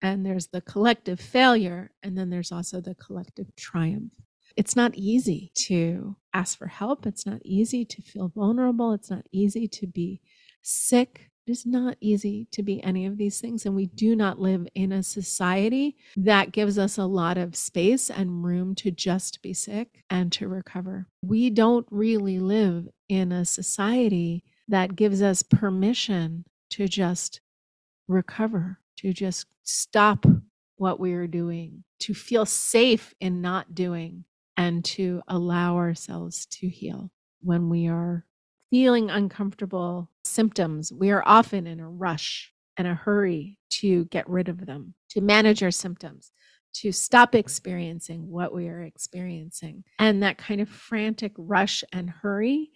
and 0.00 0.24
there's 0.24 0.48
the 0.48 0.60
collective 0.60 1.20
failure, 1.20 1.90
and 2.02 2.16
then 2.16 2.30
there's 2.30 2.52
also 2.52 2.80
the 2.80 2.94
collective 2.94 3.54
triumph. 3.56 4.12
It's 4.56 4.76
not 4.76 4.94
easy 4.94 5.50
to 5.54 6.16
ask 6.34 6.58
for 6.58 6.66
help. 6.66 7.06
It's 7.06 7.26
not 7.26 7.40
easy 7.44 7.84
to 7.84 8.02
feel 8.02 8.28
vulnerable. 8.34 8.92
It's 8.92 9.10
not 9.10 9.26
easy 9.32 9.66
to 9.68 9.86
be 9.86 10.20
sick. 10.62 11.30
It 11.46 11.50
is 11.50 11.66
not 11.66 11.96
easy 12.00 12.46
to 12.52 12.62
be 12.62 12.82
any 12.84 13.04
of 13.04 13.18
these 13.18 13.40
things. 13.40 13.66
And 13.66 13.74
we 13.74 13.86
do 13.86 14.14
not 14.14 14.38
live 14.38 14.68
in 14.74 14.92
a 14.92 15.02
society 15.02 15.96
that 16.16 16.52
gives 16.52 16.78
us 16.78 16.98
a 16.98 17.04
lot 17.04 17.36
of 17.36 17.56
space 17.56 18.10
and 18.10 18.44
room 18.44 18.76
to 18.76 18.92
just 18.92 19.42
be 19.42 19.52
sick 19.52 20.04
and 20.08 20.30
to 20.32 20.46
recover. 20.46 21.08
We 21.20 21.50
don't 21.50 21.86
really 21.90 22.38
live 22.38 22.88
in 23.08 23.32
a 23.32 23.44
society 23.44 24.44
that 24.68 24.94
gives 24.94 25.20
us 25.20 25.42
permission 25.42 26.44
to 26.70 26.86
just 26.86 27.40
recover, 28.06 28.78
to 28.98 29.12
just 29.12 29.46
stop 29.64 30.24
what 30.76 31.00
we 31.00 31.12
are 31.12 31.26
doing, 31.26 31.82
to 32.00 32.14
feel 32.14 32.46
safe 32.46 33.14
in 33.20 33.40
not 33.40 33.74
doing, 33.74 34.24
and 34.56 34.84
to 34.84 35.22
allow 35.26 35.76
ourselves 35.76 36.46
to 36.46 36.68
heal. 36.68 37.10
When 37.40 37.68
we 37.68 37.88
are 37.88 38.24
feeling 38.70 39.10
uncomfortable 39.10 40.08
symptoms, 40.24 40.92
we 40.92 41.10
are 41.10 41.22
often 41.26 41.66
in 41.66 41.80
a 41.80 41.88
rush 41.88 42.52
and 42.76 42.86
a 42.86 42.94
hurry 42.94 43.58
to 43.70 44.04
get 44.06 44.28
rid 44.28 44.48
of 44.48 44.66
them, 44.66 44.94
to 45.10 45.20
manage 45.20 45.62
our 45.62 45.70
symptoms, 45.70 46.32
to 46.74 46.92
stop 46.92 47.34
experiencing 47.34 48.28
what 48.28 48.54
we 48.54 48.68
are 48.68 48.82
experiencing. 48.82 49.84
And 49.98 50.22
that 50.22 50.38
kind 50.38 50.60
of 50.60 50.68
frantic 50.68 51.32
rush 51.36 51.84
and 51.92 52.08
hurry 52.08 52.70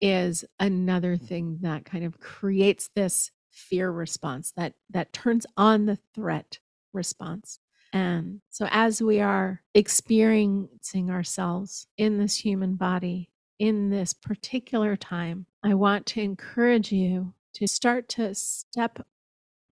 is 0.00 0.44
another 0.58 1.16
thing 1.16 1.58
that 1.62 1.84
kind 1.84 2.04
of 2.04 2.20
creates 2.20 2.90
this 2.94 3.30
fear 3.50 3.90
response 3.90 4.52
that 4.56 4.74
that 4.90 5.12
turns 5.12 5.44
on 5.56 5.86
the 5.86 5.98
threat 6.14 6.58
response 6.92 7.58
and 7.92 8.40
so, 8.50 8.68
as 8.70 9.02
we 9.02 9.20
are 9.20 9.62
experiencing 9.74 11.10
ourselves 11.10 11.86
in 11.96 12.18
this 12.18 12.36
human 12.36 12.76
body 12.76 13.30
in 13.60 13.90
this 13.90 14.14
particular 14.14 14.96
time, 14.96 15.44
I 15.62 15.74
want 15.74 16.06
to 16.06 16.22
encourage 16.22 16.90
you 16.90 17.34
to 17.54 17.68
start 17.68 18.08
to 18.08 18.34
step 18.34 19.06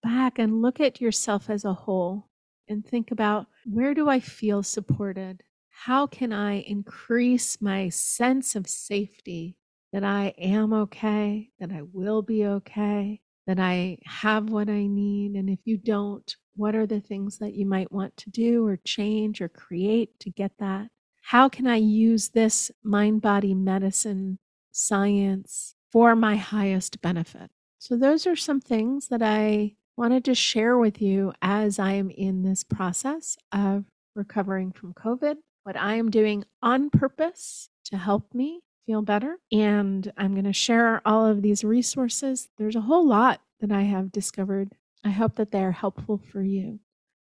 back 0.03 0.37
and 0.37 0.61
look 0.61 0.79
at 0.79 1.01
yourself 1.01 1.49
as 1.49 1.65
a 1.65 1.73
whole 1.73 2.29
and 2.67 2.85
think 2.85 3.09
about 3.09 3.47
where 3.65 3.95
do 3.95 4.07
I 4.07 4.19
feel 4.19 4.61
supported? 4.61 5.41
How 5.71 6.05
can 6.05 6.31
I 6.31 6.59
increase 6.59 7.59
my 7.61 7.89
sense 7.89 8.55
of 8.55 8.67
safety 8.67 9.57
that 9.91 10.03
I 10.03 10.35
am 10.37 10.71
okay, 10.71 11.49
that 11.59 11.71
I 11.71 11.81
will 11.91 12.21
be 12.21 12.45
okay, 12.45 13.21
that 13.47 13.59
I 13.59 13.97
have 14.05 14.51
what 14.51 14.69
I 14.69 14.85
need? 14.85 15.33
And 15.33 15.49
if 15.49 15.59
you 15.65 15.77
don't, 15.77 16.35
what 16.55 16.75
are 16.75 16.85
the 16.85 17.01
things 17.01 17.39
that 17.39 17.55
you 17.55 17.65
might 17.65 17.91
want 17.91 18.15
to 18.17 18.29
do 18.29 18.67
or 18.67 18.77
change 18.85 19.41
or 19.41 19.49
create 19.49 20.19
to 20.19 20.29
get 20.29 20.51
that? 20.59 20.89
How 21.29 21.47
can 21.47 21.67
I 21.67 21.75
use 21.75 22.29
this 22.29 22.71
mind 22.81 23.21
body 23.21 23.53
medicine 23.53 24.39
science 24.71 25.75
for 25.91 26.15
my 26.15 26.37
highest 26.37 27.03
benefit? 27.03 27.51
So, 27.77 27.95
those 27.95 28.25
are 28.25 28.35
some 28.35 28.59
things 28.59 29.09
that 29.09 29.21
I 29.21 29.75
wanted 29.95 30.25
to 30.25 30.33
share 30.33 30.75
with 30.79 31.03
you 31.03 31.33
as 31.39 31.77
I 31.77 31.91
am 31.91 32.09
in 32.09 32.41
this 32.41 32.63
process 32.63 33.37
of 33.51 33.85
recovering 34.15 34.71
from 34.71 34.95
COVID, 34.95 35.35
what 35.65 35.77
I 35.77 35.97
am 35.97 36.09
doing 36.09 36.45
on 36.63 36.89
purpose 36.89 37.69
to 37.85 37.97
help 37.97 38.33
me 38.33 38.61
feel 38.87 39.03
better. 39.03 39.37
And 39.51 40.11
I'm 40.17 40.33
going 40.33 40.45
to 40.45 40.51
share 40.51 40.99
all 41.05 41.27
of 41.27 41.43
these 41.43 41.63
resources. 41.63 42.49
There's 42.57 42.75
a 42.75 42.81
whole 42.81 43.07
lot 43.07 43.39
that 43.59 43.71
I 43.71 43.83
have 43.83 44.11
discovered 44.11 44.73
I 45.05 45.11
hope 45.11 45.35
that 45.35 45.51
they 45.51 45.63
are 45.63 45.73
helpful 45.73 46.19
for 46.31 46.41
you. 46.41 46.79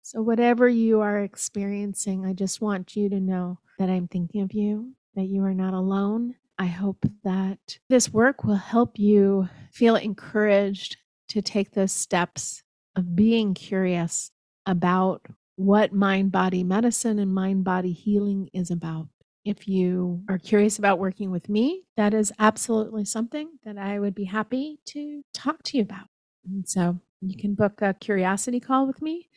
So, 0.02 0.22
whatever 0.22 0.68
you 0.68 1.00
are 1.00 1.22
experiencing, 1.22 2.26
I 2.26 2.34
just 2.34 2.60
want 2.60 2.98
you 2.98 3.08
to 3.08 3.22
know 3.22 3.60
that 3.78 3.90
I'm 3.90 4.08
thinking 4.08 4.42
of 4.42 4.54
you, 4.54 4.94
that 5.16 5.26
you 5.26 5.44
are 5.44 5.54
not 5.54 5.74
alone. 5.74 6.36
I 6.58 6.68
hope 6.68 7.06
that 7.24 7.80
this 7.90 8.12
work 8.12 8.44
will 8.44 8.56
help 8.56 8.98
you 8.98 9.50
feel 9.72 9.96
encouraged 9.96 10.98
to 11.30 11.42
take 11.42 11.72
those 11.72 11.92
steps 11.92 12.64
of 12.96 13.16
being 13.16 13.54
curious 13.54 14.32
about 14.66 15.26
what 15.58 15.94
mind 15.94 16.32
body 16.32 16.64
medicine 16.64 17.20
and 17.20 17.34
mind 17.34 17.64
body 17.64 17.92
healing 17.92 18.50
is 18.54 18.72
about. 18.72 19.08
If 19.44 19.68
you 19.68 20.24
are 20.30 20.38
curious 20.38 20.80
about 20.80 21.00
working 21.00 21.30
with 21.30 21.50
me, 21.50 21.84
that 21.98 22.14
is 22.14 22.34
absolutely 22.40 23.06
something 23.06 23.50
that 23.64 23.78
I 23.78 24.00
would 24.00 24.16
be 24.16 24.24
happy 24.24 24.80
to 24.88 25.24
talk 25.34 25.62
to 25.64 25.78
you 25.78 25.84
about. 25.84 26.08
And 26.46 26.68
so 26.68 27.00
you 27.22 27.38
can 27.38 27.54
book 27.54 27.82
a 27.82 27.94
curiosity 27.94 28.60
call 28.60 28.88
with 28.88 29.02
me 29.02 29.30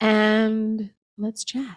and 0.00 0.90
let's 1.16 1.44
chat. 1.44 1.76